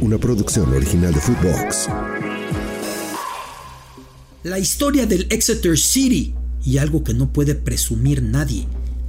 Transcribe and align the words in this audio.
una 0.00 0.18
producción 0.18 0.72
original 0.72 1.12
de 1.14 1.20
Footbox. 1.20 1.88
La 4.42 4.58
historia 4.58 5.06
del 5.06 5.26
Exeter 5.30 5.78
City 5.78 6.34
y 6.64 6.78
algo 6.78 7.02
que 7.02 7.14
no 7.14 7.32
puede 7.32 7.54
presumir 7.54 8.22
nadie. 8.22 8.66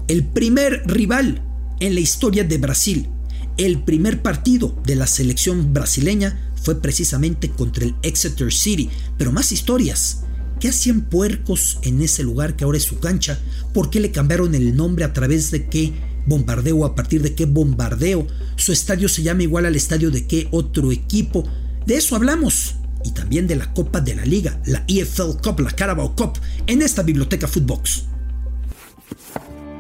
El 0.08 0.26
primer 0.26 0.84
rival 0.86 1.44
en 1.79 1.94
la 1.94 2.00
historia 2.00 2.44
de 2.44 2.58
Brasil. 2.58 3.10
El 3.58 3.84
primer 3.84 4.21
partido 4.21 4.79
de 4.86 4.96
la 4.96 5.08
selección 5.08 5.73
brasileña 5.73 6.51
fue 6.62 6.81
precisamente 6.81 7.49
contra 7.49 7.85
el 7.85 7.96
Exeter 8.04 8.54
City. 8.54 8.90
Pero 9.17 9.31
más 9.31 9.51
historias. 9.51 10.24
¿Qué 10.60 10.69
hacían 10.69 11.01
puercos 11.01 11.78
en 11.83 12.01
ese 12.01 12.24
lugar 12.24 12.56
que 12.56 12.63
ahora 12.63 12.78
es 12.78 12.83
su 12.83 12.99
cancha? 12.99 13.40
¿Por 13.74 13.90
qué 13.90 13.99
le 13.99 14.12
cambiaron 14.12 14.56
el 14.56 14.76
nombre 14.76 15.06
a 15.06 15.13
través 15.13 15.51
de 15.51 15.67
qué 15.67 15.94
bombardeo? 16.27 16.85
¿A 16.85 16.95
partir 16.95 17.21
de 17.21 17.34
qué 17.34 17.45
bombardeo? 17.45 18.27
¿Su 18.55 18.71
estadio 18.71 19.09
se 19.09 19.23
llama 19.23 19.43
igual 19.43 19.66
al 19.66 19.75
estadio 19.75 20.12
de 20.12 20.27
qué 20.27 20.48
otro 20.52 20.91
equipo? 20.91 21.43
De 21.85 21.95
eso 21.95 22.15
hablamos. 22.15 22.75
Y 23.03 23.11
también 23.11 23.47
de 23.47 23.55
la 23.55 23.73
Copa 23.73 24.02
de 24.02 24.15
la 24.15 24.25
Liga, 24.25 24.61
la 24.66 24.83
EFL 24.88 25.41
Cup, 25.41 25.61
la 25.61 25.71
Carabao 25.71 26.16
Cup, 26.16 26.33
en 26.67 26.81
esta 26.81 27.03
Biblioteca 27.03 27.47
Footbox. 27.47 28.03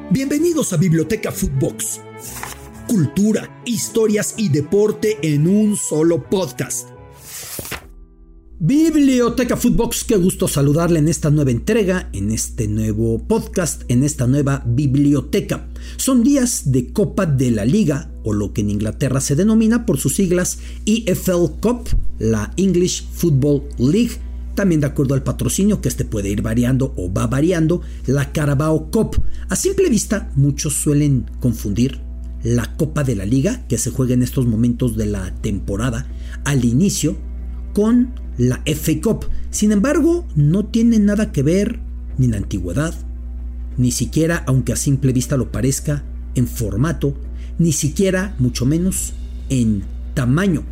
Bienvenidos 0.09 0.71
a 0.71 0.77
Biblioteca 0.77 1.31
Footbox. 1.31 1.99
Cultura, 2.87 3.61
historias 3.65 4.35
y 4.37 4.47
deporte 4.47 5.17
en 5.21 5.47
un 5.47 5.75
solo 5.75 6.29
podcast. 6.29 6.96
Biblioteca 8.59 9.55
Footbox, 9.55 10.03
qué 10.03 10.15
gusto 10.15 10.47
saludarle 10.47 10.97
en 10.97 11.07
esta 11.07 11.29
nueva 11.29 11.51
entrega, 11.51 12.09
en 12.11 12.31
este 12.31 12.67
nuevo 12.67 13.19
podcast, 13.19 13.83
en 13.87 14.03
esta 14.03 14.25
nueva 14.25 14.63
biblioteca. 14.65 15.67
Son 15.97 16.23
días 16.23 16.71
de 16.71 16.91
Copa 16.91 17.27
de 17.27 17.51
la 17.51 17.65
Liga, 17.65 18.09
o 18.23 18.33
lo 18.33 18.53
que 18.53 18.61
en 18.61 18.71
Inglaterra 18.71 19.21
se 19.21 19.35
denomina 19.35 19.85
por 19.85 19.99
sus 19.99 20.15
siglas 20.15 20.57
EFL 20.87 21.59
Cup, 21.61 21.89
la 22.17 22.51
English 22.57 23.07
Football 23.11 23.61
League, 23.77 24.13
también 24.55 24.81
de 24.81 24.87
acuerdo 24.87 25.13
al 25.13 25.21
patrocinio, 25.21 25.79
que 25.79 25.89
este 25.89 26.03
puede 26.03 26.29
ir 26.29 26.41
variando 26.41 26.95
o 26.97 27.13
va 27.13 27.27
variando, 27.27 27.83
la 28.07 28.31
Carabao 28.31 28.89
Cup. 28.89 29.21
A 29.49 29.55
simple 29.55 29.87
vista, 29.87 30.31
muchos 30.35 30.73
suelen 30.73 31.29
confundir 31.39 31.99
la 32.41 32.75
Copa 32.75 33.03
de 33.03 33.17
la 33.17 33.25
Liga, 33.27 33.67
que 33.67 33.77
se 33.77 33.91
juega 33.91 34.15
en 34.15 34.23
estos 34.23 34.47
momentos 34.47 34.97
de 34.97 35.05
la 35.05 35.31
temporada, 35.41 36.07
al 36.43 36.65
inicio, 36.65 37.15
con 37.75 38.25
la 38.37 38.61
FA 38.65 38.93
Cup. 39.01 39.25
Sin 39.49 39.71
embargo, 39.71 40.25
no 40.35 40.65
tiene 40.65 40.99
nada 40.99 41.31
que 41.31 41.43
ver 41.43 41.79
ni 42.17 42.27
en 42.27 42.35
antigüedad, 42.35 42.93
ni 43.77 43.91
siquiera, 43.91 44.43
aunque 44.47 44.73
a 44.73 44.75
simple 44.75 45.13
vista 45.13 45.37
lo 45.37 45.51
parezca, 45.51 46.03
en 46.35 46.47
formato, 46.47 47.15
ni 47.59 47.71
siquiera, 47.71 48.35
mucho 48.39 48.65
menos, 48.65 49.13
en 49.49 49.83
tamaño. 50.13 50.63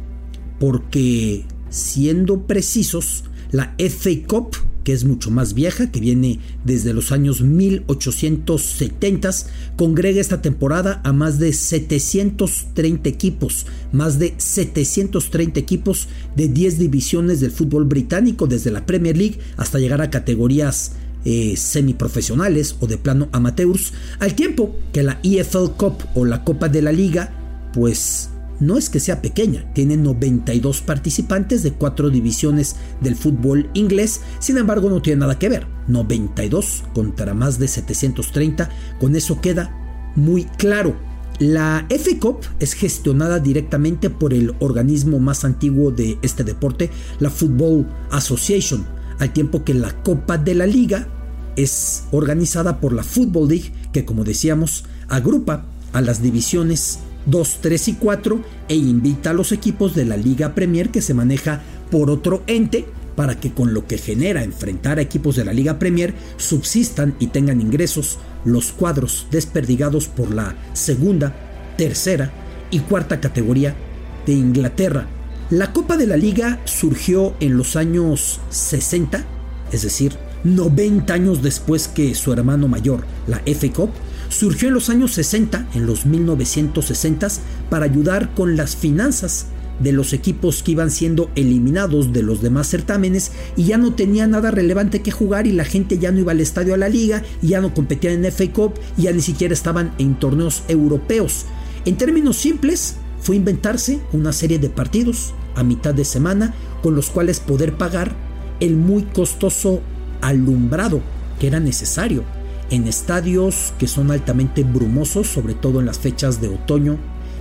Porque, 0.59 1.45
siendo 1.69 2.47
precisos, 2.47 3.25
la 3.51 3.75
FA 3.77 4.09
Cup 4.27 4.55
que 4.85 4.93
es 4.93 5.03
mucho 5.03 5.31
más 5.31 5.53
vieja, 5.55 5.91
que 5.91 5.99
viene 5.99 6.39
desde 6.63 6.93
los 6.93 7.11
años 7.11 7.41
1870, 7.41 9.31
congrega 9.75 10.21
esta 10.21 10.43
temporada 10.43 11.01
a 11.03 11.11
más 11.11 11.39
de 11.39 11.51
730 11.51 13.09
equipos, 13.09 13.65
más 13.91 14.19
de 14.19 14.35
730 14.37 15.59
equipos 15.59 16.07
de 16.35 16.47
10 16.47 16.77
divisiones 16.77 17.41
del 17.41 17.49
fútbol 17.51 17.85
británico, 17.85 18.45
desde 18.45 18.69
la 18.69 18.85
Premier 18.85 19.17
League 19.17 19.39
hasta 19.57 19.79
llegar 19.79 20.01
a 20.01 20.11
categorías 20.11 20.93
eh, 21.25 21.55
semiprofesionales 21.57 22.75
o 22.79 22.85
de 22.85 22.99
plano 22.99 23.27
amateurs, 23.31 23.91
al 24.19 24.35
tiempo 24.35 24.75
que 24.93 25.01
la 25.01 25.19
EFL 25.23 25.71
Cup 25.77 25.95
o 26.13 26.25
la 26.25 26.43
Copa 26.43 26.69
de 26.69 26.83
la 26.83 26.91
Liga, 26.91 27.33
pues 27.73 28.29
no 28.59 28.77
es 28.77 28.89
que 28.89 28.99
sea 28.99 29.21
pequeña, 29.21 29.71
tiene 29.73 29.97
92 29.97 30.81
participantes 30.81 31.63
de 31.63 31.73
cuatro 31.73 32.09
divisiones 32.09 32.75
del 33.01 33.15
fútbol 33.15 33.69
inglés, 33.73 34.21
sin 34.39 34.57
embargo 34.57 34.89
no 34.89 35.01
tiene 35.01 35.21
nada 35.21 35.37
que 35.39 35.49
ver, 35.49 35.67
92 35.87 36.83
contra 36.93 37.33
más 37.33 37.59
de 37.59 37.67
730, 37.67 38.69
con 38.99 39.15
eso 39.15 39.41
queda 39.41 40.11
muy 40.15 40.45
claro. 40.45 40.95
La 41.39 41.85
FA 41.89 42.19
Cup 42.19 42.39
es 42.59 42.73
gestionada 42.73 43.39
directamente 43.39 44.09
por 44.09 44.33
el 44.33 44.55
organismo 44.59 45.19
más 45.19 45.43
antiguo 45.43 45.91
de 45.91 46.17
este 46.21 46.45
deporte, 46.45 46.89
la 47.19 47.29
Football 47.29 47.87
Association, 48.11 48.85
al 49.19 49.33
tiempo 49.33 49.65
que 49.65 49.73
la 49.73 49.91
Copa 50.01 50.37
de 50.37 50.55
la 50.55 50.65
Liga 50.65 51.09
es 51.57 52.05
organizada 52.11 52.79
por 52.79 52.93
la 52.93 53.03
Football 53.03 53.49
League, 53.49 53.73
que 53.91 54.05
como 54.05 54.23
decíamos, 54.23 54.85
agrupa 55.09 55.65
a 55.93 56.01
las 56.01 56.21
divisiones 56.21 56.99
2, 57.25 57.57
3 57.61 57.87
y 57.87 57.93
4 57.93 58.41
e 58.67 58.75
invita 58.75 59.31
a 59.31 59.33
los 59.33 59.51
equipos 59.51 59.95
de 59.95 60.05
la 60.05 60.17
Liga 60.17 60.55
Premier 60.55 60.89
que 60.89 61.01
se 61.01 61.13
maneja 61.13 61.61
por 61.91 62.09
otro 62.09 62.43
ente 62.47 62.85
para 63.15 63.39
que 63.39 63.51
con 63.51 63.73
lo 63.73 63.87
que 63.87 63.97
genera 63.97 64.43
enfrentar 64.43 64.99
a 64.99 65.01
equipos 65.01 65.35
de 65.35 65.45
la 65.45 65.53
Liga 65.53 65.79
Premier 65.79 66.13
subsistan 66.37 67.15
y 67.19 67.27
tengan 67.27 67.61
ingresos 67.61 68.19
los 68.43 68.71
cuadros 68.71 69.27
desperdigados 69.31 70.07
por 70.07 70.31
la 70.31 70.55
segunda, 70.73 71.33
tercera 71.77 72.31
y 72.71 72.79
cuarta 72.79 73.21
categoría 73.21 73.75
de 74.25 74.33
Inglaterra. 74.33 75.07
La 75.49 75.71
Copa 75.71 75.95
de 75.95 76.07
la 76.07 76.17
Liga 76.17 76.59
surgió 76.65 77.35
en 77.39 77.55
los 77.55 77.75
años 77.75 78.39
60, 78.49 79.23
es 79.71 79.83
decir, 79.83 80.13
90 80.43 81.13
años 81.13 81.41
después 81.41 81.87
que 81.87 82.13
su 82.15 82.33
hermano 82.33 82.67
mayor, 82.67 83.05
la 83.27 83.41
F 83.45 83.71
Cup, 83.71 83.91
surgió 84.29 84.67
en 84.67 84.73
los 84.73 84.89
años 84.89 85.13
60, 85.13 85.69
en 85.73 85.85
los 85.85 86.05
1960, 86.05 87.27
para 87.69 87.85
ayudar 87.85 88.33
con 88.33 88.57
las 88.57 88.75
finanzas 88.75 89.47
de 89.79 89.91
los 89.91 90.13
equipos 90.13 90.63
que 90.63 90.71
iban 90.71 90.89
siendo 90.89 91.29
eliminados 91.35 92.13
de 92.13 92.23
los 92.23 92.41
demás 92.41 92.69
certámenes 92.69 93.31
y 93.57 93.65
ya 93.65 93.77
no 93.77 93.93
tenía 93.93 94.25
nada 94.27 94.51
relevante 94.51 95.01
que 95.01 95.11
jugar 95.11 95.47
y 95.47 95.51
la 95.51 95.65
gente 95.65 95.97
ya 95.97 96.11
no 96.11 96.19
iba 96.19 96.31
al 96.31 96.39
estadio 96.39 96.73
a 96.73 96.77
la 96.77 96.87
liga 96.87 97.23
ya 97.41 97.59
no 97.59 97.73
competían 97.73 98.23
en 98.23 98.31
FA 98.31 98.51
Cup 98.53 98.75
y 98.97 99.03
ya 99.03 99.11
ni 99.11 99.21
siquiera 99.21 99.53
estaban 99.53 99.93
en 99.97 100.15
torneos 100.17 100.63
europeos. 100.69 101.45
En 101.83 101.97
términos 101.97 102.37
simples, 102.37 102.95
fue 103.19 103.35
inventarse 103.35 103.99
una 104.13 104.31
serie 104.33 104.59
de 104.59 104.69
partidos 104.69 105.33
a 105.55 105.63
mitad 105.63 105.93
de 105.93 106.05
semana 106.05 106.53
con 106.83 106.95
los 106.95 107.09
cuales 107.09 107.39
poder 107.39 107.75
pagar 107.75 108.15
el 108.59 108.75
muy 108.75 109.03
costoso 109.03 109.81
alumbrado 110.21 111.01
que 111.39 111.47
era 111.47 111.59
necesario 111.59 112.23
en 112.69 112.87
estadios 112.87 113.73
que 113.77 113.87
son 113.87 114.11
altamente 114.11 114.63
brumosos, 114.63 115.27
sobre 115.27 115.53
todo 115.53 115.79
en 115.79 115.85
las 115.85 115.99
fechas 115.99 116.41
de 116.41 116.49
otoño 116.49 116.97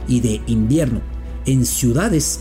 y 0.07 0.21
de 0.21 0.43
invierno, 0.47 1.01
en 1.47 1.65
ciudades 1.65 2.41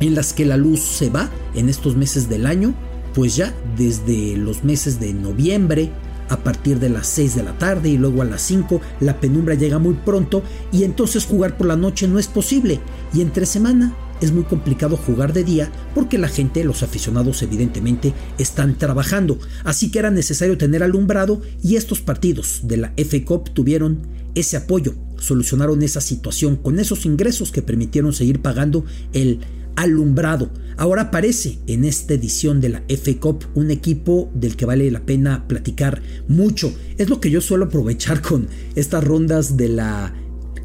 en 0.00 0.14
las 0.14 0.32
que 0.32 0.44
la 0.44 0.56
luz 0.56 0.80
se 0.80 1.10
va 1.10 1.28
en 1.54 1.68
estos 1.68 1.96
meses 1.96 2.28
del 2.28 2.46
año, 2.46 2.74
pues 3.14 3.36
ya 3.36 3.54
desde 3.76 4.36
los 4.36 4.64
meses 4.64 5.00
de 5.00 5.12
noviembre, 5.12 5.90
a 6.28 6.36
partir 6.38 6.78
de 6.78 6.88
las 6.88 7.08
6 7.08 7.34
de 7.34 7.42
la 7.42 7.58
tarde 7.58 7.88
y 7.88 7.98
luego 7.98 8.22
a 8.22 8.24
las 8.24 8.40
5, 8.42 8.80
la 9.00 9.18
penumbra 9.18 9.56
llega 9.56 9.78
muy 9.78 9.94
pronto 9.94 10.42
y 10.72 10.84
entonces 10.84 11.26
jugar 11.26 11.56
por 11.56 11.66
la 11.66 11.76
noche 11.76 12.06
no 12.06 12.20
es 12.20 12.28
posible. 12.28 12.78
Y 13.12 13.20
entre 13.20 13.46
semana 13.46 13.92
es 14.20 14.32
muy 14.32 14.44
complicado 14.44 14.96
jugar 14.96 15.32
de 15.32 15.44
día 15.44 15.72
porque 15.94 16.18
la 16.18 16.28
gente, 16.28 16.64
los 16.64 16.82
aficionados 16.82 17.42
evidentemente, 17.42 18.12
están 18.38 18.78
trabajando. 18.78 19.38
Así 19.64 19.90
que 19.90 19.98
era 19.98 20.10
necesario 20.10 20.58
tener 20.58 20.82
alumbrado 20.82 21.40
y 21.62 21.76
estos 21.76 22.00
partidos 22.00 22.60
de 22.64 22.76
la 22.76 22.92
F 22.96 23.24
Cup 23.24 23.50
tuvieron 23.50 24.00
ese 24.34 24.56
apoyo, 24.56 24.94
solucionaron 25.18 25.82
esa 25.82 26.00
situación 26.00 26.56
con 26.56 26.78
esos 26.78 27.04
ingresos 27.04 27.50
que 27.50 27.62
permitieron 27.62 28.12
seguir 28.12 28.40
pagando 28.40 28.84
el 29.12 29.40
alumbrado. 29.76 30.50
Ahora 30.76 31.02
aparece 31.02 31.58
en 31.66 31.84
esta 31.84 32.14
edición 32.14 32.60
de 32.60 32.70
la 32.70 32.82
F 32.88 33.18
Cup 33.18 33.44
un 33.54 33.70
equipo 33.70 34.30
del 34.34 34.56
que 34.56 34.66
vale 34.66 34.90
la 34.90 35.04
pena 35.04 35.46
platicar 35.46 36.02
mucho. 36.28 36.72
Es 36.96 37.08
lo 37.08 37.20
que 37.20 37.30
yo 37.30 37.40
suelo 37.40 37.66
aprovechar 37.66 38.22
con 38.28 38.48
estas 38.74 39.04
rondas 39.04 39.56
de 39.56 39.68
la 39.68 40.14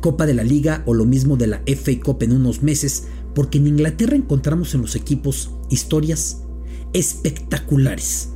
Copa 0.06 0.28
de 0.28 0.36
la 0.36 0.44
Liga 0.44 0.84
o 0.86 0.94
lo 0.94 1.06
mismo 1.06 1.36
de 1.36 1.48
la 1.48 1.64
FA 1.66 2.00
Cup 2.04 2.22
en 2.22 2.34
unos 2.34 2.62
meses 2.62 3.06
porque 3.36 3.60
en 3.60 3.68
Inglaterra 3.68 4.16
encontramos 4.16 4.74
en 4.74 4.82
los 4.82 4.96
equipos 4.96 5.52
historias 5.70 6.42
espectaculares. 6.94 8.30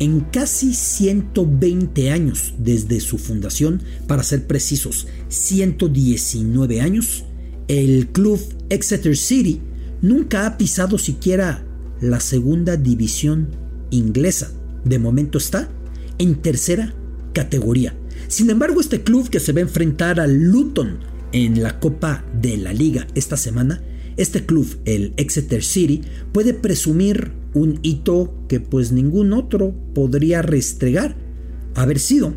En 0.00 0.20
casi 0.20 0.74
120 0.74 2.10
años 2.10 2.54
desde 2.58 3.00
su 3.00 3.18
fundación, 3.18 3.82
para 4.08 4.24
ser 4.24 4.48
precisos, 4.48 5.06
119 5.28 6.80
años, 6.80 7.24
el 7.68 8.08
club 8.08 8.40
Exeter 8.68 9.16
City 9.16 9.60
nunca 10.02 10.46
ha 10.46 10.58
pisado 10.58 10.98
siquiera 10.98 11.64
la 12.00 12.18
segunda 12.18 12.76
división 12.76 13.48
inglesa. 13.90 14.50
De 14.84 14.98
momento 14.98 15.38
está 15.38 15.70
en 16.18 16.34
tercera 16.34 16.92
categoría. 17.32 17.94
Sin 18.26 18.50
embargo, 18.50 18.80
este 18.80 19.02
club 19.02 19.30
que 19.30 19.38
se 19.38 19.52
va 19.52 19.60
a 19.60 19.62
enfrentar 19.62 20.18
al 20.18 20.42
Luton 20.42 20.98
en 21.32 21.62
la 21.62 21.78
Copa 21.78 22.24
de 22.40 22.56
la 22.56 22.72
Liga 22.72 23.06
esta 23.14 23.36
semana 23.36 23.80
este 24.16 24.44
club, 24.44 24.66
el 24.84 25.14
Exeter 25.16 25.62
City, 25.62 26.02
puede 26.32 26.54
presumir 26.54 27.32
un 27.54 27.78
hito 27.82 28.34
que 28.48 28.60
pues 28.60 28.92
ningún 28.92 29.32
otro 29.32 29.74
podría 29.94 30.42
restregar, 30.42 31.16
haber 31.74 31.98
sido 31.98 32.34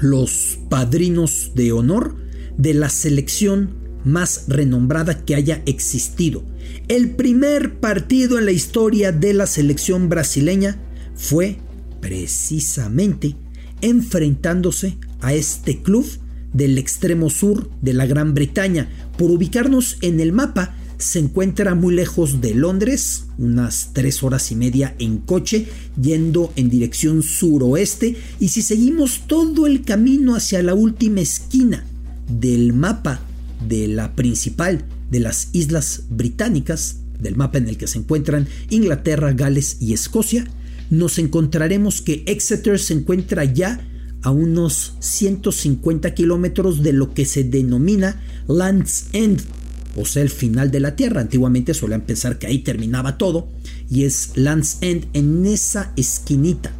los 0.00 0.58
padrinos 0.68 1.52
de 1.54 1.72
honor 1.72 2.16
de 2.56 2.74
la 2.74 2.88
selección 2.88 3.70
más 4.04 4.44
renombrada 4.48 5.24
que 5.24 5.34
haya 5.34 5.62
existido. 5.66 6.42
El 6.88 7.10
primer 7.10 7.78
partido 7.78 8.38
en 8.38 8.46
la 8.46 8.52
historia 8.52 9.12
de 9.12 9.34
la 9.34 9.46
selección 9.46 10.08
brasileña 10.08 10.80
fue 11.14 11.58
precisamente 12.00 13.36
enfrentándose 13.80 14.98
a 15.20 15.34
este 15.34 15.82
club 15.82 16.06
del 16.52 16.78
extremo 16.78 17.30
sur 17.30 17.70
de 17.80 17.92
la 17.92 18.06
Gran 18.06 18.34
Bretaña. 18.34 18.88
Por 19.16 19.30
ubicarnos 19.30 19.98
en 20.02 20.20
el 20.20 20.32
mapa, 20.32 20.74
se 21.02 21.18
encuentra 21.18 21.74
muy 21.74 21.94
lejos 21.94 22.40
de 22.40 22.54
Londres, 22.54 23.24
unas 23.36 23.90
tres 23.92 24.22
horas 24.22 24.52
y 24.52 24.56
media 24.56 24.94
en 24.98 25.18
coche, 25.18 25.66
yendo 26.00 26.52
en 26.56 26.70
dirección 26.70 27.22
suroeste, 27.22 28.16
y 28.38 28.48
si 28.48 28.62
seguimos 28.62 29.22
todo 29.26 29.66
el 29.66 29.82
camino 29.82 30.36
hacia 30.36 30.62
la 30.62 30.74
última 30.74 31.20
esquina 31.20 31.84
del 32.28 32.72
mapa 32.72 33.20
de 33.68 33.88
la 33.88 34.14
principal 34.14 34.84
de 35.10 35.20
las 35.20 35.48
islas 35.52 36.04
británicas, 36.08 36.98
del 37.18 37.36
mapa 37.36 37.58
en 37.58 37.68
el 37.68 37.76
que 37.76 37.88
se 37.88 37.98
encuentran 37.98 38.46
Inglaterra, 38.70 39.32
Gales 39.32 39.78
y 39.80 39.94
Escocia, 39.94 40.46
nos 40.88 41.18
encontraremos 41.18 42.00
que 42.00 42.22
Exeter 42.26 42.78
se 42.78 42.94
encuentra 42.94 43.44
ya 43.44 43.80
a 44.22 44.30
unos 44.30 44.94
150 45.00 46.14
kilómetros 46.14 46.82
de 46.82 46.92
lo 46.92 47.12
que 47.12 47.24
se 47.24 47.42
denomina 47.42 48.22
Land's 48.46 49.06
End, 49.12 49.42
o 49.96 50.04
sea, 50.04 50.22
el 50.22 50.30
final 50.30 50.70
de 50.70 50.80
la 50.80 50.96
Tierra. 50.96 51.20
Antiguamente 51.20 51.74
solían 51.74 52.02
pensar 52.02 52.38
que 52.38 52.46
ahí 52.46 52.58
terminaba 52.58 53.18
todo, 53.18 53.48
y 53.90 54.04
es 54.04 54.32
Land's 54.34 54.78
End 54.80 55.06
en 55.12 55.46
esa 55.46 55.92
esquinita 55.96 56.72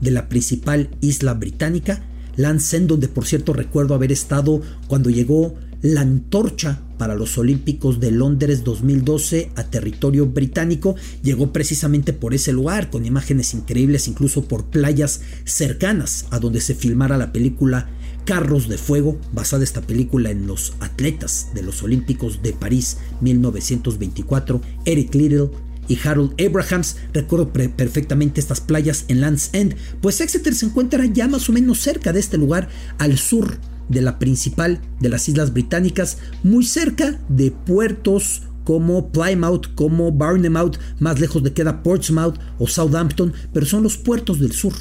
de 0.00 0.10
la 0.10 0.28
principal 0.28 0.90
isla 1.00 1.34
británica, 1.34 2.04
Land's 2.36 2.74
End, 2.74 2.88
donde 2.88 3.08
por 3.08 3.26
cierto 3.26 3.52
recuerdo 3.52 3.94
haber 3.94 4.12
estado 4.12 4.60
cuando 4.88 5.10
llegó 5.10 5.54
la 5.82 6.00
antorcha 6.00 6.80
para 6.98 7.14
los 7.14 7.36
Olímpicos 7.38 8.00
de 8.00 8.10
Londres 8.10 8.64
2012 8.64 9.50
a 9.56 9.64
territorio 9.64 10.26
británico 10.26 10.96
llegó 11.22 11.52
precisamente 11.52 12.12
por 12.12 12.34
ese 12.34 12.52
lugar, 12.52 12.90
con 12.90 13.04
imágenes 13.04 13.54
increíbles 13.54 14.08
incluso 14.08 14.48
por 14.48 14.64
playas 14.64 15.20
cercanas 15.44 16.26
a 16.30 16.38
donde 16.38 16.60
se 16.60 16.74
filmara 16.74 17.18
la 17.18 17.32
película 17.32 17.88
Carros 18.26 18.68
de 18.68 18.76
Fuego, 18.76 19.18
basada 19.32 19.62
esta 19.62 19.80
película 19.80 20.30
en 20.30 20.48
los 20.48 20.74
atletas 20.80 21.50
de 21.54 21.62
los 21.62 21.84
Olímpicos 21.84 22.42
de 22.42 22.52
París 22.52 22.98
1924, 23.20 24.60
Eric 24.84 25.14
Little 25.14 25.50
y 25.86 25.96
Harold 26.04 26.34
Abrahams. 26.44 26.96
Recuerdo 27.14 27.52
perfectamente 27.52 28.40
estas 28.40 28.60
playas 28.60 29.04
en 29.06 29.20
Land's 29.20 29.50
End, 29.52 29.76
pues 30.00 30.20
Exeter 30.20 30.54
se 30.56 30.66
encuentra 30.66 31.06
ya 31.06 31.28
más 31.28 31.48
o 31.48 31.52
menos 31.52 31.78
cerca 31.78 32.12
de 32.12 32.18
este 32.18 32.36
lugar 32.36 32.68
al 32.98 33.16
sur 33.16 33.58
de 33.88 34.02
la 34.02 34.18
principal 34.18 34.80
de 34.98 35.08
las 35.08 35.28
Islas 35.28 35.52
Británicas, 35.52 36.18
muy 36.42 36.64
cerca 36.64 37.20
de 37.28 37.52
puertos 37.52 38.42
como 38.64 39.12
Plymouth, 39.12 39.72
como 39.76 40.10
Barnemouth, 40.10 40.80
más 40.98 41.20
lejos 41.20 41.44
de 41.44 41.52
queda 41.52 41.84
Portsmouth 41.84 42.34
o 42.58 42.66
Southampton, 42.66 43.32
pero 43.52 43.64
son 43.64 43.84
los 43.84 43.96
puertos 43.96 44.40
del 44.40 44.50
sur 44.50 44.72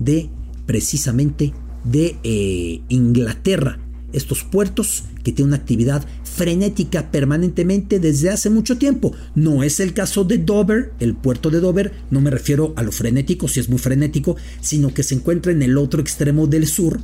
de 0.00 0.28
precisamente 0.66 1.54
de 1.84 2.16
eh, 2.22 2.80
Inglaterra. 2.88 3.78
Estos 4.12 4.44
puertos 4.44 5.04
que 5.24 5.32
tienen 5.32 5.54
una 5.54 5.56
actividad 5.56 6.04
frenética 6.24 7.10
permanentemente 7.10 7.98
desde 7.98 8.30
hace 8.30 8.50
mucho 8.50 8.76
tiempo. 8.76 9.12
No 9.34 9.62
es 9.62 9.80
el 9.80 9.94
caso 9.94 10.24
de 10.24 10.38
Dover, 10.38 10.92
el 11.00 11.14
puerto 11.14 11.50
de 11.50 11.60
Dover, 11.60 11.92
no 12.10 12.20
me 12.20 12.30
refiero 12.30 12.74
a 12.76 12.82
lo 12.82 12.92
frenético, 12.92 13.48
si 13.48 13.60
es 13.60 13.68
muy 13.68 13.78
frenético, 13.78 14.36
sino 14.60 14.92
que 14.92 15.02
se 15.02 15.14
encuentra 15.14 15.52
en 15.52 15.62
el 15.62 15.78
otro 15.78 16.00
extremo 16.00 16.46
del 16.46 16.66
sur, 16.66 17.00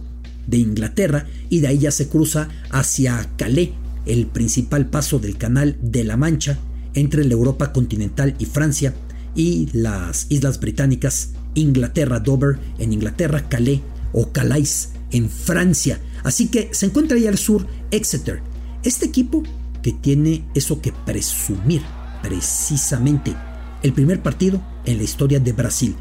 de 0.49 0.57
Inglaterra 0.57 1.27
y 1.51 1.61
de 1.61 1.69
ahí 1.69 1.79
ya 1.79 1.91
se 1.91 2.09
cruza 2.09 2.49
hacia 2.71 3.29
Calais, 3.37 3.71
el 4.07 4.27
principal 4.27 4.89
paso 4.89 5.19
del 5.19 5.37
Canal 5.37 5.77
de 5.83 6.05
la 6.05 6.17
Mancha 6.17 6.59
entre 6.95 7.25
la 7.25 7.35
Europa 7.35 7.73
continental 7.73 8.35
y 8.39 8.47
Francia 8.47 8.95
y 9.37 9.69
las 9.73 10.27
Islas 10.31 10.59
Británicas, 10.59 11.33
Inglaterra, 11.55 12.19
Dover 12.19 12.59
en 12.79 12.93
Inglaterra, 12.93 13.49
Calais 13.49 13.81
o 14.12 14.32
Calais 14.32 14.90
en 15.10 15.28
Francia. 15.28 16.00
Así 16.25 16.49
que 16.49 16.69
se 16.72 16.87
encuentra 16.87 17.16
ahí 17.16 17.26
al 17.26 17.38
sur 17.38 17.66
Exeter, 17.90 18.43
este 18.82 19.06
equipo 19.06 19.43
que 19.82 19.93
tiene 19.93 20.44
eso 20.55 20.81
que 20.81 20.93
presumir 20.93 21.82
precisamente 22.22 23.34
el 23.82 23.93
primer 23.93 24.22
partido 24.22 24.62
en 24.84 24.99
la 24.99 25.05
historia 25.05 25.40
de 25.40 25.52
Brasil. 25.52 25.96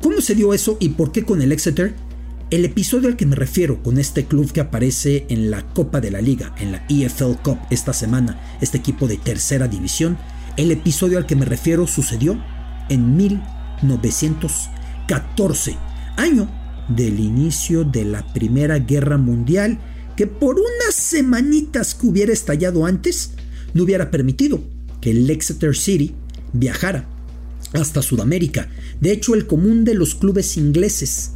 ¿Cómo 0.00 0.20
se 0.20 0.34
dio 0.34 0.54
eso 0.54 0.76
y 0.80 0.90
por 0.90 1.12
qué 1.12 1.24
con 1.24 1.42
el 1.42 1.52
Exeter? 1.52 1.94
El 2.50 2.64
episodio 2.64 3.08
al 3.08 3.16
que 3.16 3.26
me 3.26 3.36
refiero 3.36 3.82
con 3.82 3.98
este 3.98 4.26
club 4.26 4.52
que 4.52 4.60
aparece 4.60 5.26
en 5.28 5.50
la 5.50 5.62
Copa 5.62 6.00
de 6.00 6.10
la 6.10 6.20
Liga, 6.20 6.54
en 6.58 6.72
la 6.72 6.84
EFL 6.88 7.36
Cup 7.42 7.58
esta 7.70 7.92
semana, 7.92 8.40
este 8.60 8.78
equipo 8.78 9.08
de 9.08 9.16
tercera 9.16 9.66
división, 9.66 10.18
el 10.56 10.70
episodio 10.70 11.18
al 11.18 11.26
que 11.26 11.36
me 11.36 11.46
refiero 11.46 11.86
sucedió 11.86 12.38
en 12.88 13.16
1914, 13.16 15.76
año 16.16 16.48
del 16.88 17.20
inicio 17.20 17.84
de 17.84 18.04
la 18.04 18.32
Primera 18.32 18.78
Guerra 18.78 19.18
Mundial, 19.18 19.78
que 20.16 20.26
por 20.26 20.56
unas 20.56 20.94
semanitas 20.94 21.94
que 21.94 22.06
hubiera 22.06 22.32
estallado 22.32 22.86
antes, 22.86 23.32
no 23.72 23.82
hubiera 23.82 24.10
permitido 24.10 24.62
que 25.00 25.10
el 25.10 25.28
Exeter 25.28 25.76
City 25.76 26.14
viajara 26.52 27.08
hasta 27.72 28.02
Sudamérica. 28.02 28.68
De 29.00 29.12
hecho, 29.12 29.34
el 29.34 29.46
común 29.46 29.84
de 29.84 29.94
los 29.94 30.14
clubes 30.14 30.56
ingleses 30.56 31.32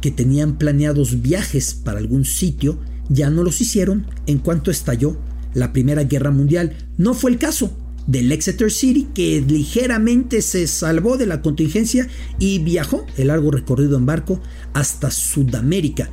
que 0.00 0.10
tenían 0.10 0.58
planeados 0.58 1.22
viajes 1.22 1.74
para 1.74 1.98
algún 1.98 2.24
sitio 2.24 2.78
ya 3.08 3.30
no 3.30 3.42
los 3.42 3.60
hicieron 3.60 4.06
en 4.26 4.38
cuanto 4.38 4.70
estalló 4.70 5.18
la 5.52 5.72
Primera 5.72 6.04
Guerra 6.04 6.30
Mundial. 6.30 6.76
No 6.96 7.14
fue 7.14 7.30
el 7.30 7.38
caso 7.38 7.76
del 8.06 8.32
Exeter 8.32 8.70
City, 8.70 9.08
que 9.14 9.40
ligeramente 9.46 10.42
se 10.42 10.66
salvó 10.66 11.16
de 11.16 11.26
la 11.26 11.42
contingencia 11.42 12.08
y 12.38 12.58
viajó 12.58 13.06
el 13.16 13.28
largo 13.28 13.50
recorrido 13.50 13.96
en 13.96 14.06
barco 14.06 14.40
hasta 14.72 15.10
Sudamérica. 15.10 16.10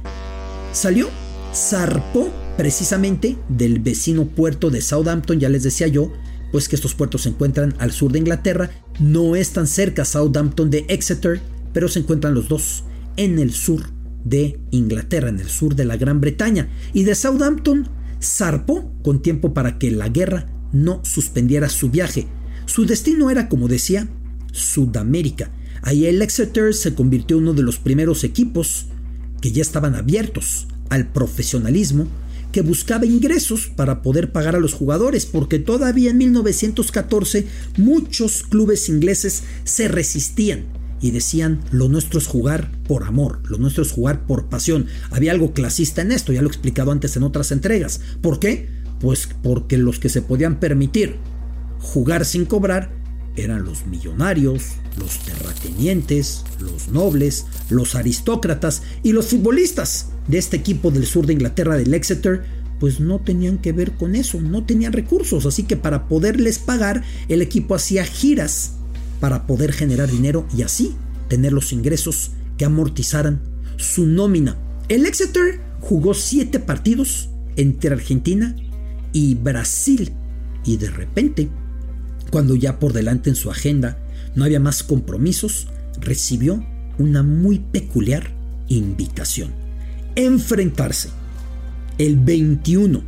Salió, 0.73 1.09
zarpó 1.53 2.31
precisamente 2.57 3.37
del 3.49 3.79
vecino 3.79 4.25
puerto 4.25 4.69
de 4.69 4.81
Southampton, 4.81 5.39
ya 5.39 5.49
les 5.49 5.63
decía 5.63 5.87
yo, 5.87 6.11
pues 6.51 6.67
que 6.67 6.75
estos 6.75 6.95
puertos 6.95 7.23
se 7.23 7.29
encuentran 7.29 7.73
al 7.79 7.91
sur 7.91 8.11
de 8.11 8.19
Inglaterra, 8.19 8.71
no 8.99 9.35
es 9.35 9.51
tan 9.51 9.67
cerca 9.67 10.05
Southampton 10.05 10.69
de 10.69 10.85
Exeter, 10.89 11.41
pero 11.73 11.87
se 11.87 11.99
encuentran 11.99 12.33
los 12.33 12.47
dos 12.47 12.83
en 13.17 13.39
el 13.39 13.51
sur 13.53 13.83
de 14.23 14.59
Inglaterra, 14.71 15.29
en 15.29 15.39
el 15.39 15.49
sur 15.49 15.75
de 15.75 15.85
la 15.85 15.97
Gran 15.97 16.21
Bretaña, 16.21 16.69
y 16.93 17.03
de 17.03 17.15
Southampton 17.15 17.89
zarpó 18.21 18.93
con 19.03 19.21
tiempo 19.21 19.53
para 19.53 19.79
que 19.79 19.91
la 19.91 20.09
guerra 20.09 20.47
no 20.71 21.01
suspendiera 21.03 21.69
su 21.69 21.89
viaje. 21.89 22.27
Su 22.65 22.85
destino 22.85 23.29
era, 23.29 23.49
como 23.49 23.67
decía, 23.67 24.07
Sudamérica. 24.51 25.51
Ahí 25.81 26.05
el 26.05 26.21
Exeter 26.21 26.73
se 26.73 26.93
convirtió 26.93 27.37
en 27.37 27.43
uno 27.43 27.53
de 27.53 27.63
los 27.63 27.79
primeros 27.79 28.23
equipos 28.23 28.87
que 29.41 29.51
ya 29.51 29.61
estaban 29.61 29.95
abiertos 29.95 30.67
al 30.89 31.07
profesionalismo, 31.07 32.07
que 32.51 32.61
buscaba 32.61 33.05
ingresos 33.05 33.71
para 33.75 34.01
poder 34.01 34.31
pagar 34.31 34.55
a 34.55 34.59
los 34.59 34.73
jugadores, 34.73 35.25
porque 35.25 35.57
todavía 35.57 36.11
en 36.11 36.17
1914 36.17 37.47
muchos 37.77 38.43
clubes 38.43 38.89
ingleses 38.89 39.43
se 39.63 39.87
resistían 39.87 40.65
y 41.01 41.11
decían 41.11 41.61
lo 41.71 41.87
nuestro 41.87 42.19
es 42.19 42.27
jugar 42.27 42.71
por 42.87 43.03
amor, 43.03 43.39
lo 43.49 43.57
nuestro 43.57 43.83
es 43.83 43.91
jugar 43.91 44.25
por 44.27 44.49
pasión. 44.49 44.85
Había 45.09 45.31
algo 45.31 45.53
clasista 45.53 46.01
en 46.01 46.11
esto, 46.11 46.33
ya 46.33 46.41
lo 46.41 46.47
he 46.47 46.51
explicado 46.51 46.91
antes 46.91 47.15
en 47.15 47.23
otras 47.23 47.51
entregas. 47.51 48.01
¿Por 48.21 48.39
qué? 48.39 48.80
Pues 49.01 49.27
porque 49.41 49.77
los 49.77 49.99
que 49.99 50.09
se 50.09 50.21
podían 50.21 50.59
permitir 50.59 51.17
jugar 51.79 52.25
sin 52.25 52.45
cobrar 52.45 52.91
eran 53.35 53.63
los 53.63 53.85
millonarios, 53.87 54.73
los 54.97 55.19
terratenientes, 55.19 56.43
los 56.59 56.89
nobles, 56.89 57.45
los 57.69 57.95
aristócratas 57.95 58.83
y 59.03 59.13
los 59.13 59.27
futbolistas 59.27 60.09
de 60.27 60.37
este 60.37 60.57
equipo 60.57 60.91
del 60.91 61.05
sur 61.05 61.25
de 61.25 61.33
Inglaterra 61.33 61.77
del 61.77 61.93
Exeter, 61.93 62.43
pues 62.79 62.99
no 62.99 63.19
tenían 63.19 63.59
que 63.59 63.71
ver 63.71 63.93
con 63.93 64.15
eso, 64.15 64.41
no 64.41 64.65
tenían 64.65 64.93
recursos, 64.93 65.45
así 65.45 65.63
que 65.63 65.77
para 65.77 66.07
poderles 66.07 66.59
pagar 66.59 67.03
el 67.29 67.41
equipo 67.41 67.75
hacía 67.75 68.03
giras 68.03 68.73
para 69.19 69.45
poder 69.45 69.71
generar 69.71 70.09
dinero 70.09 70.45
y 70.55 70.63
así 70.63 70.95
tener 71.27 71.53
los 71.53 71.71
ingresos 71.71 72.31
que 72.57 72.65
amortizaran 72.65 73.41
su 73.77 74.05
nómina. 74.05 74.57
El 74.89 75.05
Exeter 75.05 75.61
jugó 75.79 76.13
siete 76.13 76.59
partidos 76.59 77.29
entre 77.55 77.93
Argentina 77.93 78.55
y 79.13 79.35
Brasil 79.35 80.13
y 80.65 80.77
de 80.77 80.89
repente, 80.89 81.49
cuando 82.29 82.55
ya 82.55 82.79
por 82.79 82.93
delante 82.93 83.29
en 83.29 83.35
su 83.35 83.49
agenda 83.49 83.97
no 84.35 84.45
había 84.45 84.59
más 84.59 84.83
compromisos, 84.83 85.67
recibió 85.99 86.63
una 86.97 87.23
muy 87.23 87.59
peculiar 87.59 88.31
invitación. 88.67 89.51
Enfrentarse 90.15 91.09
el 91.97 92.17
21 92.17 93.03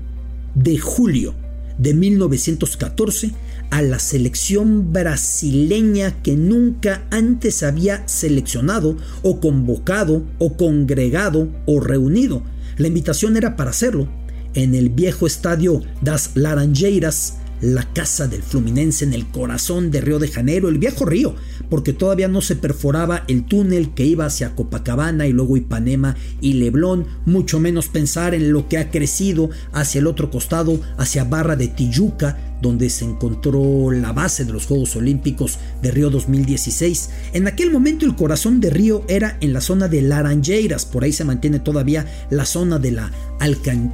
de 0.55 0.77
julio 0.77 1.35
de 1.77 1.93
1914 1.93 3.31
a 3.71 3.81
la 3.81 3.97
selección 3.97 4.93
brasileña 4.93 6.21
que 6.21 6.35
nunca 6.35 7.05
antes 7.09 7.63
había 7.63 8.07
seleccionado 8.07 8.97
o 9.23 9.39
convocado 9.39 10.23
o 10.37 10.55
congregado 10.57 11.49
o 11.65 11.79
reunido. 11.79 12.43
La 12.77 12.87
invitación 12.87 13.37
era 13.37 13.55
para 13.55 13.71
hacerlo 13.71 14.07
en 14.55 14.75
el 14.75 14.89
viejo 14.89 15.27
estadio 15.27 15.81
Das 16.01 16.31
Laranjeiras, 16.35 17.37
la 17.63 17.85
casa 17.93 18.27
del 18.27 18.43
Fluminense 18.43 19.05
en 19.05 19.13
el 19.13 19.27
corazón 19.27 19.89
de 19.89 20.01
Río 20.01 20.19
de 20.19 20.27
Janeiro, 20.27 20.67
el 20.67 20.79
viejo 20.79 21.05
río, 21.05 21.33
porque 21.69 21.93
todavía 21.93 22.27
no 22.27 22.41
se 22.41 22.57
perforaba 22.57 23.23
el 23.29 23.45
túnel 23.45 23.93
que 23.93 24.05
iba 24.05 24.25
hacia 24.25 24.53
Copacabana 24.53 25.27
y 25.27 25.31
luego 25.31 25.55
Ipanema 25.55 26.17
y 26.41 26.53
Leblón, 26.53 27.07
mucho 27.25 27.61
menos 27.61 27.87
pensar 27.87 28.35
en 28.35 28.51
lo 28.51 28.67
que 28.67 28.77
ha 28.77 28.91
crecido 28.91 29.49
hacia 29.71 29.99
el 29.99 30.07
otro 30.07 30.29
costado, 30.29 30.81
hacia 30.97 31.23
Barra 31.23 31.55
de 31.55 31.69
Tijuca, 31.69 32.37
donde 32.61 32.89
se 32.89 33.05
encontró 33.05 33.91
la 33.91 34.11
base 34.11 34.43
de 34.43 34.51
los 34.51 34.65
Juegos 34.65 34.97
Olímpicos 34.97 35.57
de 35.81 35.91
Río 35.91 36.09
2016. 36.09 37.09
En 37.31 37.47
aquel 37.47 37.71
momento 37.71 38.05
el 38.05 38.15
corazón 38.15 38.59
de 38.59 38.71
Río 38.71 39.05
era 39.07 39.37
en 39.39 39.53
la 39.53 39.61
zona 39.61 39.87
de 39.87 40.01
Laranjeiras, 40.01 40.85
por 40.85 41.05
ahí 41.05 41.13
se 41.13 41.23
mantiene 41.23 41.59
todavía 41.59 42.05
la 42.29 42.45
zona 42.45 42.77
de 42.77 42.91
la, 42.91 43.11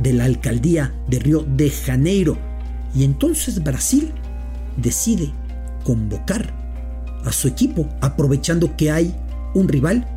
de 0.01 0.13
la 0.13 0.25
alcaldía 0.25 0.95
de 1.07 1.19
Río 1.19 1.45
de 1.47 1.69
Janeiro 1.69 2.48
y 2.95 3.03
entonces 3.03 3.63
Brasil 3.63 4.11
decide 4.77 5.31
convocar 5.83 6.53
a 7.25 7.31
su 7.31 7.47
equipo, 7.47 7.87
aprovechando 8.01 8.75
que 8.75 8.91
hay 8.91 9.15
un 9.53 9.67
rival 9.67 10.07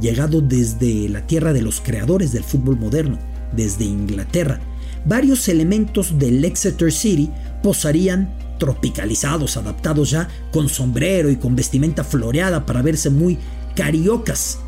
llegado 0.00 0.40
desde 0.40 1.08
la 1.08 1.26
tierra 1.26 1.52
de 1.52 1.62
los 1.62 1.80
creadores 1.80 2.32
del 2.32 2.44
fútbol 2.44 2.78
moderno, 2.78 3.18
desde 3.54 3.84
Inglaterra. 3.84 4.60
Varios 5.04 5.48
elementos 5.48 6.18
del 6.18 6.44
Exeter 6.44 6.92
City 6.92 7.30
posarían 7.62 8.34
tropicalizados, 8.58 9.56
adaptados 9.56 10.10
ya 10.10 10.28
con 10.52 10.68
sombrero 10.68 11.30
y 11.30 11.36
con 11.36 11.56
vestimenta 11.56 12.04
floreada 12.04 12.64
para 12.64 12.82
verse 12.82 13.10
muy 13.10 13.38
cariocas. 13.74 14.58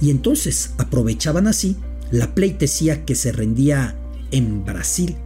Y 0.00 0.10
entonces 0.10 0.72
aprovechaban 0.78 1.46
así 1.46 1.76
la 2.10 2.34
pleitesía 2.34 3.04
que 3.04 3.14
se 3.14 3.32
rendía 3.32 3.94
en 4.30 4.64
Brasil 4.64 5.16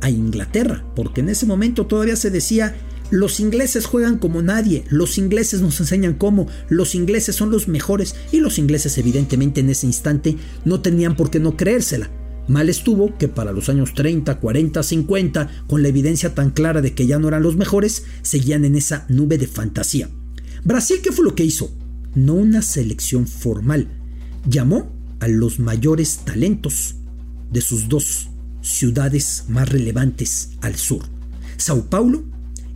a 0.00 0.10
Inglaterra, 0.10 0.84
porque 0.94 1.20
en 1.20 1.28
ese 1.28 1.46
momento 1.46 1.86
todavía 1.86 2.16
se 2.16 2.30
decía 2.30 2.74
los 3.10 3.40
ingleses 3.40 3.86
juegan 3.86 4.18
como 4.18 4.42
nadie, 4.42 4.84
los 4.90 5.16
ingleses 5.16 5.62
nos 5.62 5.80
enseñan 5.80 6.14
cómo, 6.14 6.46
los 6.68 6.94
ingleses 6.94 7.34
son 7.34 7.50
los 7.50 7.66
mejores 7.66 8.14
y 8.32 8.40
los 8.40 8.58
ingleses 8.58 8.98
evidentemente 8.98 9.60
en 9.60 9.70
ese 9.70 9.86
instante 9.86 10.36
no 10.66 10.80
tenían 10.80 11.16
por 11.16 11.30
qué 11.30 11.40
no 11.40 11.56
creérsela. 11.56 12.10
Mal 12.48 12.68
estuvo 12.68 13.16
que 13.16 13.28
para 13.28 13.52
los 13.52 13.68
años 13.68 13.94
30, 13.94 14.38
40, 14.38 14.82
50, 14.82 15.50
con 15.66 15.82
la 15.82 15.88
evidencia 15.88 16.34
tan 16.34 16.50
clara 16.50 16.82
de 16.82 16.94
que 16.94 17.06
ya 17.06 17.18
no 17.18 17.28
eran 17.28 17.42
los 17.42 17.56
mejores, 17.56 18.04
seguían 18.22 18.64
en 18.64 18.74
esa 18.74 19.06
nube 19.08 19.38
de 19.38 19.46
fantasía. 19.46 20.10
Brasil, 20.64 20.98
¿qué 21.02 21.12
fue 21.12 21.24
lo 21.24 21.34
que 21.34 21.44
hizo? 21.44 21.70
No 22.14 22.34
una 22.34 22.62
selección 22.62 23.26
formal. 23.26 23.88
Llamó 24.46 24.92
a 25.20 25.28
los 25.28 25.58
mayores 25.58 26.20
talentos 26.24 26.96
de 27.50 27.60
sus 27.60 27.88
dos 27.88 28.28
ciudades 28.62 29.44
más 29.48 29.68
relevantes 29.68 30.50
al 30.60 30.76
sur, 30.76 31.02
Sao 31.56 31.86
Paulo 31.86 32.24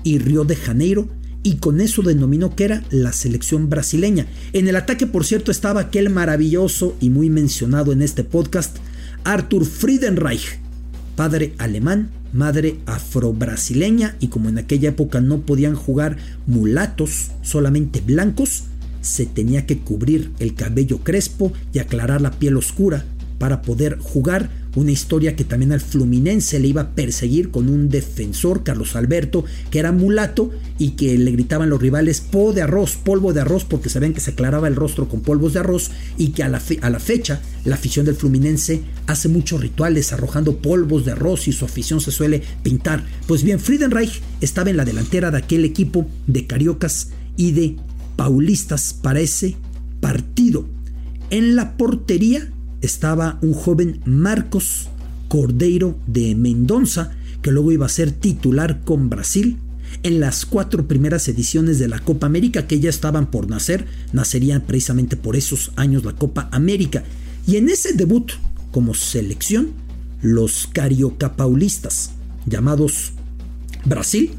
y 0.05 0.19
Río 0.19 0.45
de 0.45 0.57
Janeiro, 0.57 1.09
y 1.43 1.57
con 1.57 1.81
eso 1.81 2.03
denominó 2.03 2.55
que 2.55 2.65
era 2.65 2.85
la 2.91 3.13
selección 3.13 3.69
brasileña. 3.69 4.27
En 4.53 4.69
el 4.69 4.77
ataque, 4.77 5.07
por 5.07 5.25
cierto, 5.25 5.51
estaba 5.51 5.81
aquel 5.81 6.09
maravilloso 6.11 6.97
y 7.01 7.11
muy 7.11 7.31
mencionado 7.31 7.93
en 7.93 8.03
este 8.03 8.23
podcast, 8.23 8.77
Arthur 9.25 9.65
Friedenreich, 9.65 10.61
padre 11.17 11.55
alemán, 11.59 12.11
madre 12.33 12.79
afro-brasileña, 12.87 14.17
y 14.21 14.29
como 14.29 14.49
en 14.49 14.59
aquella 14.59 14.91
época 14.91 15.21
no 15.21 15.41
podían 15.41 15.75
jugar 15.75 16.17
mulatos, 16.47 17.33
solamente 17.43 18.01
blancos, 18.01 18.65
se 19.01 19.27
tenía 19.27 19.67
que 19.67 19.79
cubrir 19.79 20.31
el 20.39 20.55
cabello 20.55 20.99
crespo 20.99 21.53
y 21.73 21.81
aclarar 21.81 22.21
la 22.21 22.31
piel 22.31 22.57
oscura 22.57 23.05
para 23.43 23.61
poder 23.61 23.99
jugar 23.99 24.51
una 24.77 24.93
historia 24.93 25.35
que 25.35 25.43
también 25.43 25.73
al 25.73 25.81
Fluminense 25.81 26.61
le 26.61 26.69
iba 26.69 26.83
a 26.83 26.91
perseguir 26.91 27.51
con 27.51 27.69
un 27.69 27.89
defensor, 27.89 28.63
Carlos 28.63 28.95
Alberto, 28.95 29.45
que 29.73 29.81
era 29.81 29.91
mulato 29.91 30.53
y 30.79 30.91
que 30.91 31.19
le 31.19 31.33
gritaban 31.33 31.69
los 31.69 31.83
rivales 31.83 32.21
po 32.21 32.53
de 32.53 32.63
arroz, 32.63 32.95
polvo 32.95 33.33
de 33.33 33.41
arroz, 33.41 33.65
porque 33.65 33.89
sabían 33.89 34.15
que 34.15 34.21
se 34.21 34.31
aclaraba 34.31 34.69
el 34.69 34.77
rostro 34.77 35.09
con 35.09 35.23
polvos 35.23 35.55
de 35.55 35.59
arroz 35.59 35.91
y 36.17 36.29
que 36.29 36.45
a 36.45 36.49
la, 36.49 36.63
a 36.83 36.91
la 36.91 37.01
fecha 37.01 37.41
la 37.65 37.75
afición 37.75 38.07
del 38.07 38.15
Fluminense 38.15 38.83
hace 39.09 39.29
muchos 39.29 39.61
rituales 39.61 40.13
arrojando 40.13 40.59
polvos 40.59 41.05
de 41.05 41.11
arroz 41.11 41.49
y 41.49 41.53
su 41.53 41.65
afición 41.65 42.01
se 42.01 42.13
suele 42.13 42.45
pintar. 42.63 43.05
Pues 43.27 43.43
bien, 43.43 43.59
Friedenreich 43.59 44.23
estaba 44.41 44.71
en 44.71 44.77
la 44.77 44.85
delantera 44.85 45.33
de 45.33 45.39
aquel 45.39 45.65
equipo 45.65 46.07
de 46.29 46.47
cariocas 46.47 47.09
y 47.37 47.51
de 47.51 47.75
paulistas 48.15 48.95
para 48.95 49.19
ese 49.19 49.57
partido. 50.01 50.65
En 51.31 51.57
la 51.57 51.77
portería 51.77 52.49
estaba 52.83 53.39
un 53.41 53.55
joven 53.55 54.01
Marcos 54.05 54.89
Cordeiro 55.29 55.97
de 56.07 56.35
Mendonça, 56.35 57.13
que 57.41 57.51
luego 57.51 57.73
iba 57.73 57.87
a 57.87 57.89
ser 57.89 58.13
titular 58.13 58.81
con 58.85 59.09
Brasil 59.09 59.59
en 60.03 60.21
las 60.21 60.47
cuatro 60.47 60.87
primeras 60.87 61.29
ediciones 61.29 61.79
de 61.79 61.89
la 61.89 61.99
Copa 61.99 62.27
América 62.27 62.67
que 62.67 62.81
ya 62.81 62.91
estaban 62.91 63.31
por 63.31 63.49
nacer, 63.49 63.87
nacerían 64.13 64.63
precisamente 64.63 65.17
por 65.17 65.37
esos 65.37 65.73
años 65.77 66.05
la 66.05 66.15
Copa 66.15 66.49
América. 66.53 67.05
Y 67.47 67.57
en 67.57 67.69
ese 67.69 67.93
debut 67.93 68.33
como 68.71 68.95
selección, 68.95 69.71
los 70.23 70.69
Carioca 70.73 71.37
Paulistas, 71.37 72.13
llamados 72.47 73.13
Brasil, 73.85 74.31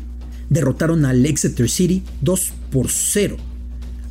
derrotaron 0.50 1.06
al 1.06 1.26
Exeter 1.26 1.70
City 1.70 2.04
2 2.22 2.54
por 2.72 2.90
0. 2.90 3.38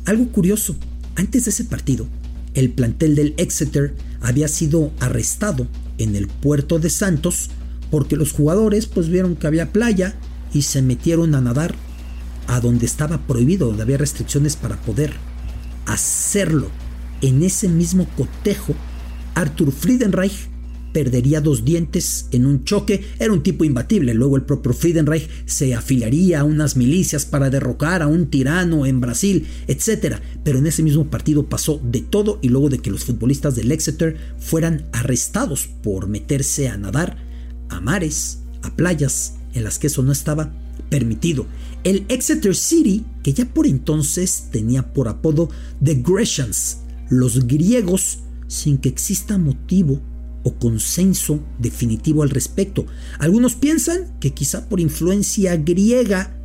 Algo 0.05 0.27
curioso, 0.29 0.75
antes 1.15 1.45
de 1.45 1.51
ese 1.51 1.65
partido, 1.65 2.07
el 2.53 2.69
plantel 2.71 3.15
del 3.15 3.33
Exeter 3.37 3.95
había 4.21 4.47
sido 4.47 4.91
arrestado 4.99 5.67
en 5.97 6.15
el 6.15 6.27
puerto 6.27 6.79
de 6.79 6.89
Santos 6.89 7.49
porque 7.91 8.15
los 8.15 8.31
jugadores 8.31 8.87
pues 8.87 9.09
vieron 9.09 9.35
que 9.35 9.47
había 9.47 9.71
playa 9.71 10.15
y 10.53 10.63
se 10.63 10.81
metieron 10.81 11.35
a 11.35 11.41
nadar 11.41 11.75
a 12.47 12.59
donde 12.59 12.85
estaba 12.85 13.19
prohibido, 13.27 13.67
donde 13.67 13.83
había 13.83 13.97
restricciones 13.97 14.55
para 14.55 14.77
poder 14.81 15.13
hacerlo. 15.85 16.69
En 17.21 17.43
ese 17.43 17.69
mismo 17.69 18.07
cotejo, 18.17 18.73
Arthur 19.35 19.71
Friedenreich 19.71 20.49
perdería 20.93 21.41
dos 21.41 21.65
dientes 21.65 22.27
en 22.31 22.45
un 22.45 22.63
choque, 22.63 23.03
era 23.19 23.33
un 23.33 23.43
tipo 23.43 23.65
imbatible. 23.65 24.13
Luego 24.13 24.37
el 24.37 24.43
propio 24.43 24.71
Friedenreich 24.71 25.27
se 25.45 25.73
afiliaría 25.73 26.41
a 26.41 26.43
unas 26.43 26.77
milicias 26.77 27.25
para 27.25 27.49
derrocar 27.49 28.01
a 28.01 28.07
un 28.07 28.27
tirano 28.27 28.85
en 28.85 29.01
Brasil, 29.01 29.47
etc. 29.67 30.17
Pero 30.43 30.59
en 30.59 30.67
ese 30.67 30.83
mismo 30.83 31.09
partido 31.09 31.47
pasó 31.47 31.81
de 31.83 32.01
todo 32.01 32.39
y 32.41 32.49
luego 32.49 32.69
de 32.69 32.79
que 32.79 32.91
los 32.91 33.03
futbolistas 33.03 33.55
del 33.55 33.71
Exeter 33.71 34.15
fueran 34.39 34.85
arrestados 34.93 35.67
por 35.81 36.07
meterse 36.07 36.69
a 36.69 36.77
nadar 36.77 37.17
a 37.69 37.81
mares, 37.81 38.39
a 38.61 38.75
playas 38.75 39.33
en 39.53 39.63
las 39.63 39.79
que 39.79 39.87
eso 39.87 40.03
no 40.03 40.11
estaba 40.11 40.53
permitido. 40.89 41.47
El 41.83 42.05
Exeter 42.07 42.55
City, 42.55 43.03
que 43.23 43.33
ya 43.33 43.45
por 43.45 43.67
entonces 43.67 44.49
tenía 44.51 44.93
por 44.93 45.07
apodo 45.07 45.49
The 45.83 45.95
Grecians, 45.95 46.77
los 47.09 47.45
griegos, 47.47 48.19
sin 48.47 48.77
que 48.77 48.89
exista 48.89 49.37
motivo 49.37 49.99
o 50.43 50.53
consenso 50.55 51.39
definitivo 51.59 52.23
al 52.23 52.29
respecto. 52.29 52.85
Algunos 53.19 53.55
piensan 53.55 54.17
que 54.19 54.31
quizá 54.31 54.69
por 54.69 54.79
influencia 54.79 55.55
griega, 55.57 56.35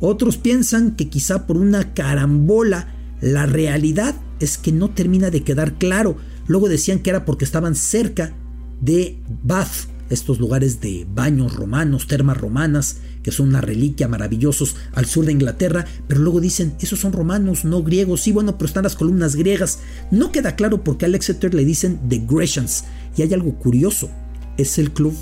otros 0.00 0.36
piensan 0.36 0.96
que 0.96 1.08
quizá 1.08 1.46
por 1.46 1.56
una 1.56 1.94
carambola. 1.94 2.88
La 3.20 3.46
realidad 3.46 4.14
es 4.40 4.58
que 4.58 4.72
no 4.72 4.90
termina 4.90 5.30
de 5.30 5.42
quedar 5.42 5.74
claro. 5.74 6.16
Luego 6.46 6.68
decían 6.68 6.98
que 6.98 7.10
era 7.10 7.24
porque 7.24 7.44
estaban 7.44 7.74
cerca 7.74 8.34
de 8.80 9.18
Bath, 9.42 9.88
estos 10.10 10.38
lugares 10.38 10.80
de 10.80 11.06
baños 11.08 11.54
romanos, 11.54 12.06
termas 12.06 12.36
romanas, 12.36 12.98
que 13.22 13.32
son 13.32 13.48
una 13.48 13.62
reliquia 13.62 14.06
maravillosos 14.06 14.76
al 14.92 15.06
sur 15.06 15.24
de 15.24 15.32
Inglaterra, 15.32 15.86
pero 16.06 16.20
luego 16.20 16.40
dicen, 16.40 16.74
esos 16.80 17.00
son 17.00 17.12
romanos, 17.12 17.64
no 17.64 17.82
griegos, 17.82 18.20
sí, 18.20 18.32
bueno, 18.32 18.58
pero 18.58 18.66
están 18.66 18.84
las 18.84 18.96
columnas 18.96 19.36
griegas. 19.36 19.78
No 20.10 20.30
queda 20.30 20.56
claro 20.56 20.84
por 20.84 20.98
qué 20.98 21.06
al 21.06 21.12
le 21.12 21.64
dicen 21.64 21.98
The 22.08 22.22
Grecians. 22.28 22.84
Y 23.16 23.22
hay 23.22 23.32
algo 23.34 23.54
curioso, 23.54 24.10
es 24.56 24.78
el 24.78 24.92
club 24.92 25.14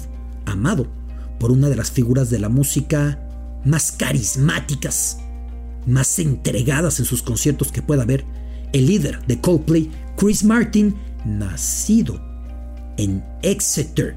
amado 0.47 0.87
por 1.39 1.51
una 1.51 1.69
de 1.69 1.77
las 1.77 1.91
figuras 1.91 2.31
de 2.31 2.39
la 2.39 2.49
música 2.49 3.19
más 3.65 3.93
carismáticas, 3.93 5.19
más 5.87 6.19
entregadas 6.19 6.99
en 7.01 7.05
sus 7.05 7.23
conciertos 7.23 7.73
que 7.73 7.83
pueda 7.83 8.03
haber, 8.03 8.25
el 8.73 8.87
líder 8.87 9.25
de 9.27 9.41
Coldplay, 9.41 9.91
Chris 10.17 10.45
Martin, 10.45 10.95
nacido 11.25 12.21
en 12.97 13.25
Exeter, 13.43 14.17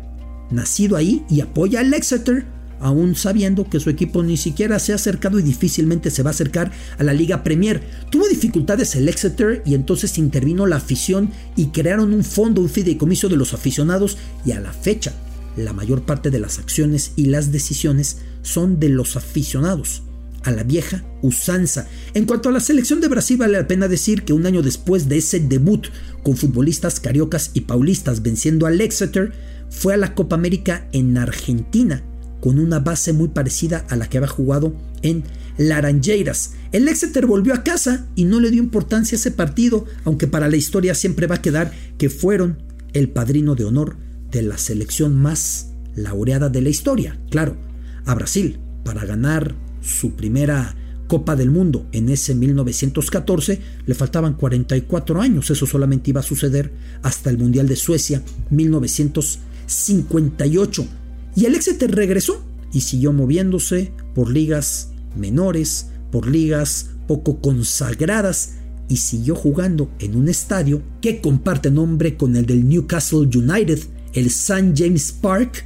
nacido 0.52 0.96
ahí 0.96 1.26
y 1.30 1.42
apoya 1.42 1.80
al 1.82 1.94
Exeter 1.94 2.46
aún 2.80 3.16
sabiendo 3.16 3.70
que 3.70 3.80
su 3.80 3.90
equipo 3.90 4.24
ni 4.24 4.38
siquiera 4.38 4.80
se 4.80 4.92
ha 4.92 4.96
acercado 4.96 5.40
y 5.40 5.44
difícilmente 5.44 6.12
se 6.12 6.24
va 6.24 6.30
a 6.30 6.34
acercar 6.34 6.72
a 6.98 7.04
la 7.04 7.14
Liga 7.14 7.44
Premier. 7.44 7.82
Tuvo 8.10 8.28
dificultades 8.28 8.96
el 8.96 9.10
Exeter 9.10 9.62
y 9.66 9.76
entonces 9.76 10.18
intervino 10.18 10.66
la 10.66 10.78
afición 10.78 11.32
y 11.56 11.68
crearon 11.68 12.14
un 12.14 12.24
fondo, 12.24 12.62
un 12.62 12.70
fideicomiso 12.70 13.30
de 13.30 13.38
los 13.38 13.54
aficionados 13.54 14.18
y 14.46 14.52
a 14.52 14.60
la 14.60 14.74
fecha 14.74 15.14
la 15.58 15.74
mayor 15.74 16.04
parte 16.04 16.32
de 16.32 16.40
las 16.40 16.60
acciones 16.60 17.14
y 17.16 17.26
las 17.26 17.52
decisiones 17.52 18.18
son 18.42 18.80
de 18.80 18.90
los 18.90 19.16
aficionados 19.16 20.04
a 20.44 20.52
la 20.52 20.64
vieja 20.64 21.04
usanza. 21.22 21.88
En 22.14 22.26
cuanto 22.26 22.50
a 22.50 22.52
la 22.52 22.60
selección 22.60 23.02
de 23.02 23.08
Brasil, 23.08 23.38
vale 23.38 23.58
la 23.58 23.68
pena 23.68 23.88
decir 23.88 24.24
que 24.24 24.34
un 24.34 24.46
año 24.46 24.62
después 24.62 25.10
de 25.10 25.18
ese 25.18 25.40
debut 25.40 25.88
con 26.24 26.38
futbolistas 26.38 27.00
cariocas 27.00 27.52
y 27.54 27.62
paulistas 27.62 28.22
venciendo 28.22 28.66
al 28.66 28.80
Exeter, 28.80 29.32
fue 29.70 29.94
a 29.94 29.98
la 29.98 30.14
Copa 30.14 30.36
América 30.36 30.88
en 30.92 31.18
Argentina 31.18 32.04
con 32.46 32.60
una 32.60 32.78
base 32.78 33.12
muy 33.12 33.30
parecida 33.30 33.88
a 33.90 33.96
la 33.96 34.08
que 34.08 34.20
había 34.20 34.30
jugado 34.30 34.76
en 35.02 35.24
Laranjeiras. 35.58 36.52
El 36.72 36.88
Exeter 36.88 37.26
volvió 37.26 37.56
a 37.56 37.64
casa 37.64 38.06
y 38.16 38.26
no 38.26 38.40
le 38.40 38.52
dio 38.52 38.62
importancia 38.62 39.16
a 39.16 39.20
ese 39.20 39.32
partido, 39.32 39.86
aunque 40.04 40.28
para 40.28 40.48
la 40.48 40.56
historia 40.56 40.94
siempre 40.94 41.26
va 41.26 41.38
a 41.38 41.42
quedar 41.42 41.72
que 41.98 42.12
fueron 42.12 42.62
el 42.94 43.10
padrino 43.10 43.56
de 43.56 43.66
honor 43.66 43.98
de 44.30 44.44
la 44.44 44.60
selección 44.60 45.20
más 45.20 45.72
laureada 45.96 46.50
de 46.50 46.62
la 46.62 46.70
historia, 46.70 47.20
claro, 47.32 47.58
a 48.06 48.14
Brasil, 48.14 48.60
para 48.84 49.06
ganar 49.06 49.56
su 49.82 50.12
primera 50.12 50.76
Copa 51.08 51.36
del 51.36 51.50
Mundo 51.50 51.88
en 51.94 52.10
ese 52.10 52.36
1914 52.36 53.60
le 53.88 53.96
faltaban 53.96 54.36
44 54.36 55.20
años, 55.20 55.50
eso 55.50 55.66
solamente 55.66 56.12
iba 56.12 56.20
a 56.20 56.24
suceder 56.24 56.72
hasta 57.02 57.32
el 57.32 57.40
Mundial 57.40 57.68
de 57.68 57.76
Suecia 57.76 58.22
1958. 58.52 61.05
Y 61.36 61.46
el 61.46 61.56
Exeter 61.56 61.94
regresó 61.94 62.44
y 62.72 62.82
siguió 62.82 63.14
moviéndose 63.14 63.92
por 64.14 64.30
ligas 64.32 64.92
menores, 65.16 65.88
por 66.12 66.28
ligas 66.28 66.92
poco 67.08 67.42
consagradas 67.42 68.54
y 68.88 68.98
siguió 68.98 69.36
jugando 69.36 69.90
en 70.00 70.16
un 70.16 70.30
estadio 70.30 70.82
que 71.02 71.22
comparte 71.22 71.72
nombre 71.72 72.18
con 72.18 72.36
el 72.36 72.46
del 72.46 72.68
Newcastle 72.68 73.30
United, 73.34 73.80
el 74.14 74.28
St. 74.28 74.74
James 74.76 75.12
Park, 75.12 75.66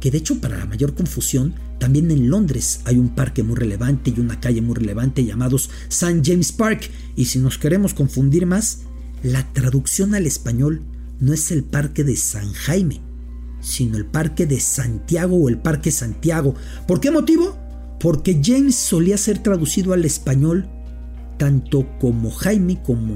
que 0.00 0.10
de 0.10 0.18
hecho 0.18 0.40
para 0.40 0.58
la 0.58 0.66
mayor 0.66 0.94
confusión 0.94 1.54
también 1.78 2.10
en 2.10 2.28
Londres 2.28 2.80
hay 2.84 2.96
un 2.96 3.08
parque 3.08 3.42
muy 3.42 3.56
relevante 3.56 4.12
y 4.14 4.20
una 4.20 4.38
calle 4.38 4.60
muy 4.60 4.74
relevante 4.74 5.24
llamados 5.24 5.70
St. 5.88 6.20
James 6.22 6.52
Park. 6.52 6.90
Y 7.16 7.24
si 7.24 7.38
nos 7.38 7.56
queremos 7.56 7.94
confundir 7.94 8.44
más, 8.44 8.82
la 9.22 9.50
traducción 9.52 10.14
al 10.14 10.26
español 10.26 10.82
no 11.20 11.32
es 11.32 11.50
el 11.50 11.64
parque 11.64 12.04
de 12.04 12.16
San 12.16 12.52
Jaime, 12.52 13.00
sino 13.60 13.96
el 13.96 14.06
parque 14.06 14.46
de 14.46 14.60
Santiago 14.60 15.36
o 15.36 15.48
el 15.48 15.58
parque 15.58 15.90
Santiago. 15.90 16.54
¿Por 16.86 17.00
qué 17.00 17.10
motivo? 17.10 17.56
Porque 17.98 18.40
James 18.42 18.76
solía 18.76 19.18
ser 19.18 19.38
traducido 19.38 19.92
al 19.92 20.04
español 20.04 20.68
tanto 21.38 21.86
como 21.98 22.30
Jaime 22.30 22.82
como 22.82 23.14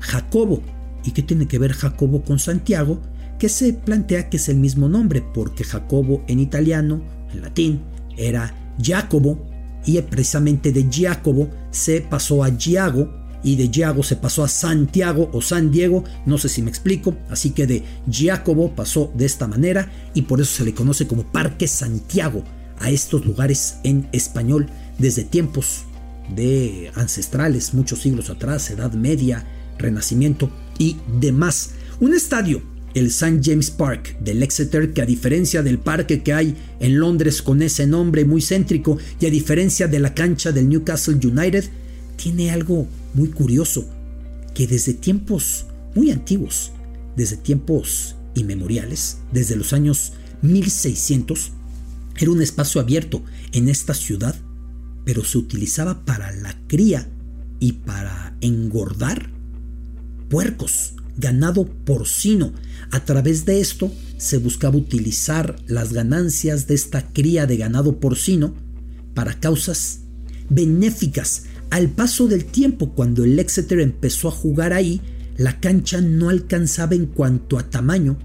Jacobo. 0.00 0.62
¿Y 1.04 1.10
qué 1.10 1.22
tiene 1.22 1.46
que 1.46 1.58
ver 1.58 1.72
Jacobo 1.72 2.22
con 2.22 2.38
Santiago? 2.38 3.00
Que 3.38 3.48
se 3.48 3.72
plantea 3.72 4.30
que 4.30 4.36
es 4.36 4.48
el 4.48 4.56
mismo 4.56 4.88
nombre, 4.88 5.22
porque 5.34 5.64
Jacobo 5.64 6.24
en 6.28 6.40
italiano, 6.40 7.02
en 7.32 7.42
latín, 7.42 7.82
era 8.16 8.54
Jacobo 8.80 9.44
y 9.86 10.00
precisamente 10.02 10.72
de 10.72 10.88
Jacobo 10.90 11.50
se 11.70 12.00
pasó 12.00 12.44
a 12.44 12.56
Giago 12.56 13.23
y 13.44 13.56
de 13.56 13.68
Giago 13.68 14.02
se 14.02 14.16
pasó 14.16 14.42
a 14.42 14.48
Santiago 14.48 15.30
o 15.32 15.40
San 15.40 15.70
Diego, 15.70 16.02
no 16.26 16.38
sé 16.38 16.48
si 16.48 16.62
me 16.62 16.70
explico, 16.70 17.14
así 17.30 17.50
que 17.50 17.66
de 17.66 17.84
Jacobo 18.10 18.74
pasó 18.74 19.12
de 19.14 19.26
esta 19.26 19.46
manera 19.46 19.92
y 20.14 20.22
por 20.22 20.40
eso 20.40 20.56
se 20.56 20.64
le 20.64 20.74
conoce 20.74 21.06
como 21.06 21.22
Parque 21.24 21.68
Santiago 21.68 22.42
a 22.80 22.90
estos 22.90 23.24
lugares 23.24 23.76
en 23.84 24.08
español 24.12 24.66
desde 24.98 25.24
tiempos 25.24 25.84
de 26.34 26.90
ancestrales, 26.94 27.74
muchos 27.74 28.00
siglos 28.00 28.30
atrás, 28.30 28.70
Edad 28.70 28.92
Media, 28.92 29.46
Renacimiento 29.78 30.50
y 30.78 30.96
demás. 31.20 31.70
Un 32.00 32.14
estadio 32.14 32.62
el 32.94 33.06
St. 33.06 33.40
James 33.42 33.70
Park 33.70 34.16
del 34.20 34.42
Exeter, 34.42 34.92
que 34.92 35.02
a 35.02 35.06
diferencia 35.06 35.62
del 35.62 35.78
parque 35.78 36.22
que 36.22 36.32
hay 36.32 36.56
en 36.80 36.98
Londres 36.98 37.42
con 37.42 37.60
ese 37.60 37.86
nombre 37.86 38.24
muy 38.24 38.40
céntrico 38.40 38.98
y 39.20 39.26
a 39.26 39.30
diferencia 39.30 39.88
de 39.88 39.98
la 39.98 40.14
cancha 40.14 40.52
del 40.52 40.68
Newcastle 40.68 41.18
United, 41.22 41.64
tiene 42.16 42.52
algo 42.52 42.86
muy 43.14 43.30
curioso, 43.30 43.88
que 44.54 44.66
desde 44.66 44.94
tiempos 44.94 45.66
muy 45.94 46.10
antiguos, 46.10 46.72
desde 47.16 47.36
tiempos 47.36 48.16
inmemoriales, 48.34 49.18
desde 49.32 49.56
los 49.56 49.72
años 49.72 50.12
1600, 50.42 51.52
era 52.16 52.30
un 52.30 52.42
espacio 52.42 52.80
abierto 52.80 53.22
en 53.52 53.68
esta 53.68 53.94
ciudad, 53.94 54.36
pero 55.04 55.24
se 55.24 55.38
utilizaba 55.38 56.04
para 56.04 56.32
la 56.32 56.56
cría 56.66 57.08
y 57.60 57.72
para 57.72 58.36
engordar 58.40 59.30
puercos, 60.28 60.94
ganado 61.16 61.66
porcino, 61.84 62.52
a 62.90 63.04
través 63.04 63.44
de 63.44 63.60
esto 63.60 63.92
se 64.16 64.38
buscaba 64.38 64.76
utilizar 64.76 65.56
las 65.66 65.92
ganancias 65.92 66.66
de 66.66 66.74
esta 66.74 67.12
cría 67.12 67.46
de 67.46 67.56
ganado 67.56 68.00
porcino 68.00 68.54
para 69.14 69.38
causas 69.38 70.00
benéficas. 70.48 71.44
Al 71.74 71.88
paso 71.88 72.28
del 72.28 72.44
tiempo, 72.44 72.90
cuando 72.90 73.24
el 73.24 73.36
Exeter 73.36 73.80
empezó 73.80 74.28
a 74.28 74.30
jugar 74.30 74.72
ahí, 74.72 75.00
la 75.36 75.58
cancha 75.58 76.00
no 76.00 76.28
alcanzaba 76.28 76.94
en 76.94 77.06
cuanto 77.06 77.58
a 77.58 77.68
tamaño 77.68 78.16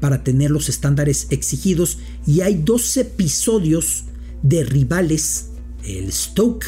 para 0.00 0.24
tener 0.24 0.50
los 0.50 0.68
estándares 0.68 1.28
exigidos 1.30 1.98
y 2.26 2.40
hay 2.40 2.60
dos 2.64 2.96
episodios 2.96 4.06
de 4.42 4.64
rivales, 4.64 5.50
el 5.84 6.10
Stoke 6.10 6.66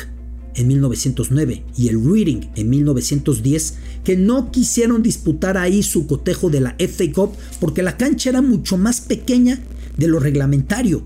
en 0.54 0.68
1909 0.68 1.64
y 1.76 1.88
el 1.88 2.00
Reading 2.00 2.50
en 2.54 2.70
1910 2.70 3.74
que 4.04 4.16
no 4.16 4.52
quisieron 4.52 5.02
disputar 5.02 5.58
ahí 5.58 5.82
su 5.82 6.06
cotejo 6.06 6.50
de 6.50 6.61
la 6.61 6.76
FA 6.78 7.12
Cup 7.12 7.32
porque 7.58 7.82
la 7.82 7.96
cancha 7.96 8.30
era 8.30 8.42
mucho 8.42 8.78
más 8.78 9.00
pequeña 9.00 9.58
de 9.96 10.06
lo 10.06 10.20
reglamentario. 10.20 11.02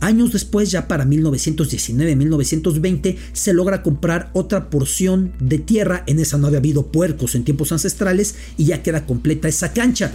Años 0.00 0.32
después, 0.32 0.70
ya 0.70 0.86
para 0.86 1.04
1919-1920, 1.04 3.16
se 3.32 3.52
logra 3.52 3.82
comprar 3.82 4.30
otra 4.32 4.70
porción 4.70 5.32
de 5.40 5.58
tierra. 5.58 6.04
En 6.06 6.20
esa 6.20 6.38
no 6.38 6.46
había 6.46 6.60
habido 6.60 6.86
puercos 6.86 7.34
en 7.34 7.42
tiempos 7.44 7.72
ancestrales 7.72 8.36
y 8.56 8.66
ya 8.66 8.80
queda 8.82 9.06
completa 9.06 9.48
esa 9.48 9.72
cancha. 9.72 10.14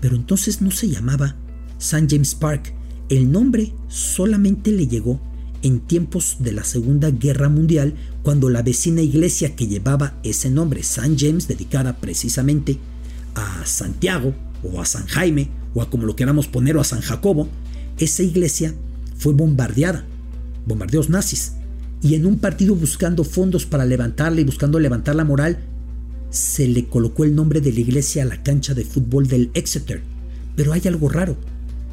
Pero 0.00 0.14
entonces 0.14 0.62
no 0.62 0.70
se 0.70 0.88
llamaba 0.88 1.34
St. 1.78 2.06
James 2.08 2.36
Park. 2.36 2.72
El 3.08 3.32
nombre 3.32 3.72
solamente 3.88 4.70
le 4.70 4.86
llegó 4.86 5.20
en 5.62 5.80
tiempos 5.80 6.36
de 6.40 6.52
la 6.52 6.62
Segunda 6.62 7.10
Guerra 7.10 7.48
Mundial, 7.48 7.94
cuando 8.22 8.50
la 8.50 8.62
vecina 8.62 9.00
iglesia 9.00 9.56
que 9.56 9.66
llevaba 9.66 10.20
ese 10.22 10.50
nombre, 10.50 10.82
San 10.82 11.18
James, 11.18 11.48
dedicada 11.48 11.96
precisamente 11.96 12.78
a 13.34 13.64
Santiago 13.64 14.34
o 14.62 14.78
a 14.80 14.84
San 14.84 15.06
Jaime 15.06 15.48
o 15.74 15.82
a 15.82 15.90
como 15.90 16.06
lo 16.06 16.16
queramos 16.16 16.48
poner 16.48 16.76
o 16.76 16.80
a 16.80 16.84
San 16.84 17.00
Jacobo, 17.00 17.48
esa 17.98 18.22
iglesia 18.22 18.74
fue 19.16 19.32
bombardeada, 19.32 20.04
bombardeos 20.66 21.10
nazis, 21.10 21.52
y 22.02 22.14
en 22.14 22.26
un 22.26 22.38
partido 22.38 22.74
buscando 22.74 23.24
fondos 23.24 23.64
para 23.64 23.86
levantarla 23.86 24.40
y 24.40 24.44
buscando 24.44 24.78
levantar 24.78 25.14
la 25.14 25.24
moral, 25.24 25.58
se 26.30 26.68
le 26.68 26.86
colocó 26.86 27.24
el 27.24 27.34
nombre 27.34 27.60
de 27.60 27.72
la 27.72 27.80
iglesia 27.80 28.22
a 28.22 28.26
la 28.26 28.42
cancha 28.42 28.74
de 28.74 28.84
fútbol 28.84 29.26
del 29.26 29.50
Exeter. 29.54 30.02
Pero 30.56 30.72
hay 30.72 30.82
algo 30.86 31.08
raro, 31.08 31.36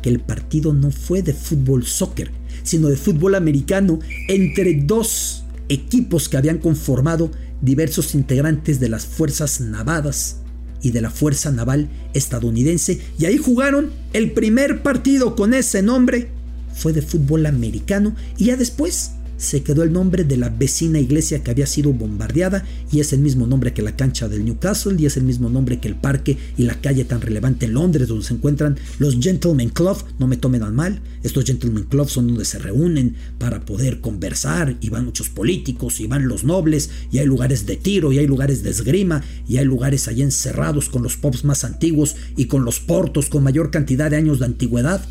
que 0.01 0.09
el 0.09 0.19
partido 0.19 0.73
no 0.73 0.91
fue 0.91 1.21
de 1.21 1.33
fútbol 1.33 1.85
soccer, 1.85 2.31
sino 2.63 2.89
de 2.89 2.97
fútbol 2.97 3.35
americano 3.35 3.99
entre 4.27 4.73
dos 4.83 5.43
equipos 5.69 6.27
que 6.27 6.37
habían 6.37 6.57
conformado 6.57 7.31
diversos 7.61 8.15
integrantes 8.15 8.79
de 8.79 8.89
las 8.89 9.05
fuerzas 9.05 9.61
navadas 9.61 10.37
y 10.81 10.91
de 10.91 11.01
la 11.01 11.11
Fuerza 11.11 11.51
Naval 11.51 11.89
estadounidense. 12.13 12.99
Y 13.17 13.25
ahí 13.25 13.37
jugaron 13.37 13.91
el 14.13 14.31
primer 14.31 14.81
partido 14.81 15.35
con 15.35 15.53
ese 15.53 15.81
nombre 15.81 16.29
fue 16.73 16.93
de 16.93 17.01
fútbol 17.01 17.45
americano 17.45 18.15
y 18.37 18.45
ya 18.45 18.57
después 18.57 19.11
se 19.41 19.63
quedó 19.63 19.81
el 19.81 19.91
nombre 19.91 20.23
de 20.23 20.37
la 20.37 20.49
vecina 20.49 20.99
iglesia 20.99 21.43
que 21.43 21.49
había 21.49 21.65
sido 21.65 21.91
bombardeada 21.91 22.63
y 22.91 22.99
es 22.99 23.11
el 23.11 23.21
mismo 23.21 23.47
nombre 23.47 23.73
que 23.73 23.81
la 23.81 23.95
cancha 23.95 24.29
del 24.29 24.45
Newcastle 24.45 24.95
y 24.99 25.07
es 25.07 25.17
el 25.17 25.23
mismo 25.23 25.49
nombre 25.49 25.79
que 25.79 25.87
el 25.87 25.95
parque 25.95 26.37
y 26.57 26.63
la 26.63 26.79
calle 26.79 27.05
tan 27.05 27.21
relevante 27.21 27.65
en 27.65 27.73
Londres 27.73 28.07
donde 28.07 28.23
se 28.23 28.35
encuentran 28.35 28.77
los 28.99 29.17
Gentlemen 29.19 29.69
Club, 29.69 29.97
no 30.19 30.27
me 30.27 30.37
tomen 30.37 30.61
al 30.61 30.73
mal, 30.73 31.01
estos 31.23 31.45
Gentlemen 31.45 31.85
Club 31.85 32.07
son 32.07 32.27
donde 32.27 32.45
se 32.45 32.59
reúnen 32.59 33.15
para 33.39 33.65
poder 33.65 33.99
conversar 33.99 34.77
y 34.79 34.89
van 34.89 35.05
muchos 35.05 35.29
políticos 35.29 35.99
y 35.99 36.05
van 36.05 36.27
los 36.27 36.43
nobles 36.43 36.91
y 37.11 37.17
hay 37.17 37.25
lugares 37.25 37.65
de 37.65 37.77
tiro 37.77 38.11
y 38.11 38.19
hay 38.19 38.27
lugares 38.27 38.61
de 38.61 38.69
esgrima 38.69 39.23
y 39.47 39.57
hay 39.57 39.65
lugares 39.65 40.07
allí 40.07 40.21
encerrados 40.21 40.87
con 40.87 41.01
los 41.01 41.17
pubs 41.17 41.45
más 41.45 41.63
antiguos 41.63 42.15
y 42.37 42.45
con 42.45 42.63
los 42.63 42.79
portos 42.79 43.27
con 43.27 43.43
mayor 43.43 43.71
cantidad 43.71 44.11
de 44.11 44.17
años 44.17 44.37
de 44.37 44.45
antigüedad 44.45 45.01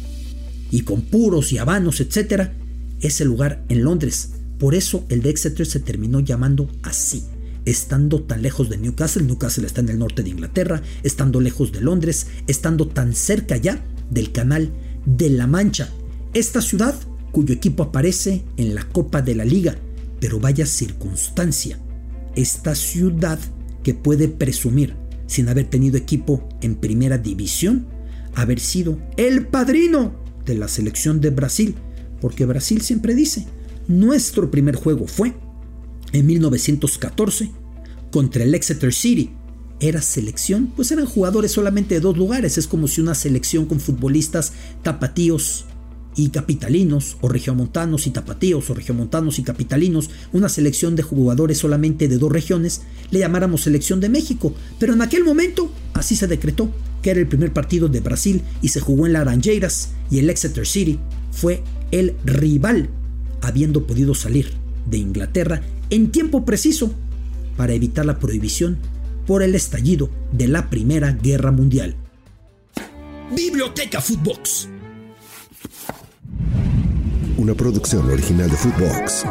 y 0.70 0.83
con 0.83 1.02
puros 1.02 1.52
y 1.52 1.59
habanos, 1.59 2.00
etcétera 2.00 2.52
ese 3.00 3.24
lugar 3.24 3.64
en 3.68 3.85
Londres. 3.85 4.30
Por 4.59 4.74
eso 4.74 5.04
el 5.09 5.22
de 5.22 5.30
Exeter 5.30 5.66
se 5.66 5.80
terminó 5.80 6.20
llamando 6.20 6.68
así. 6.83 7.24
Estando 7.64 8.22
tan 8.22 8.42
lejos 8.42 8.68
de 8.70 8.78
Newcastle, 8.78 9.22
Newcastle 9.22 9.66
está 9.66 9.80
en 9.80 9.90
el 9.90 9.98
norte 9.98 10.22
de 10.22 10.30
Inglaterra, 10.30 10.83
estando 11.02 11.40
lejos 11.40 11.72
de 11.72 11.80
Londres, 11.80 12.26
estando 12.46 12.88
tan 12.88 13.14
cerca 13.14 13.56
ya 13.56 13.85
del 14.11 14.33
canal 14.33 14.72
de 15.06 15.30
la 15.30 15.46
Mancha. 15.46 15.88
Esta 16.33 16.62
ciudad 16.62 16.94
cuyo 17.33 17.54
equipo 17.54 17.85
aparece 17.85 18.42
en 18.56 18.74
la 18.74 18.85
Copa 18.85 19.22
de 19.22 19.35
la 19.35 19.44
Liga, 19.44 19.76
pero 20.20 20.40
vaya 20.40 20.66
circunstancia. 20.66 21.78
Esta 22.35 22.74
ciudad 22.74 23.38
que 23.83 23.94
puede 23.94 24.28
presumir, 24.28 24.94
sin 25.26 25.48
haber 25.48 25.66
tenido 25.66 25.96
equipo 25.96 26.48
en 26.61 26.74
primera 26.76 27.18
división, 27.18 27.87
haber 28.35 28.61
sido 28.61 28.98
el 29.16 29.46
padrino 29.46 30.12
de 30.51 30.59
la 30.59 30.69
selección 30.69 31.21
de 31.21 31.31
Brasil 31.31 31.75
porque 32.21 32.47
Brasil 32.47 32.81
siempre 32.83 33.15
dice, 33.15 33.47
nuestro 33.89 34.51
primer 34.51 34.77
juego 34.77 35.07
fue 35.07 35.35
en 36.13 36.27
1914 36.27 37.51
contra 38.11 38.45
el 38.45 38.55
Exeter 38.55 38.93
City 38.93 39.31
era 39.81 40.03
selección, 40.03 40.73
pues 40.77 40.93
eran 40.93 41.07
jugadores 41.07 41.53
solamente 41.53 41.95
de 41.95 42.01
dos 42.01 42.17
lugares. 42.17 42.59
Es 42.59 42.67
como 42.67 42.87
si 42.87 43.01
una 43.01 43.15
selección 43.15 43.65
con 43.65 43.81
futbolistas 43.81 44.53
tapatíos 44.83 45.65
y 46.17 46.29
capitalinos, 46.29 47.17
o 47.23 47.29
regiomontanos 47.29 48.07
y 48.07 48.11
tapatíos, 48.11 48.69
o 48.69 48.75
regiomontanos 48.75 49.39
y 49.39 49.43
capitalinos, 49.43 50.11
una 50.35 50.51
selección 50.51 50.97
de 50.97 51.03
jugadores 51.03 51.57
solamente 51.57 52.09
de 52.09 52.19
dos 52.19 52.31
regiones, 52.31 52.83
le 53.11 53.21
llamáramos 53.21 53.63
selección 53.63 54.01
de 54.01 54.11
México. 54.11 54.53
Pero 54.79 54.93
en 54.93 55.01
aquel 55.01 55.25
momento 55.25 55.73
así 55.95 56.15
se 56.15 56.27
decretó 56.27 56.71
que 57.03 57.11
era 57.11 57.21
el 57.21 57.29
primer 57.29 57.53
partido 57.53 57.89
de 57.89 58.01
Brasil 58.01 58.43
y 58.63 58.69
se 58.69 58.81
jugó 58.81 59.07
en 59.07 59.15
Laranjeiras 59.15 59.91
y 60.11 60.19
el 60.19 60.31
Exeter 60.31 60.67
City 60.67 60.99
fue 61.31 61.63
el 61.91 62.15
rival, 62.25 62.91
habiendo 63.41 63.87
podido 63.87 64.15
salir 64.15 64.53
de 64.87 64.99
Inglaterra 64.99 65.63
en 65.91 66.11
tiempo 66.11 66.45
preciso 66.45 66.93
para 67.57 67.75
evitar 67.75 68.07
la 68.07 68.19
prohibición 68.19 68.79
por 69.27 69.43
el 69.43 69.55
estallido 69.55 70.11
de 70.33 70.49
la 70.49 70.71
Primera 70.71 71.13
Guerra 71.13 71.53
Mundial. 71.53 71.95
Biblioteca 73.35 74.01
Footbox. 74.01 74.69
Una 77.37 77.55
producción 77.55 78.11
original 78.11 78.51
de 78.51 78.57
Footbox. 78.57 79.25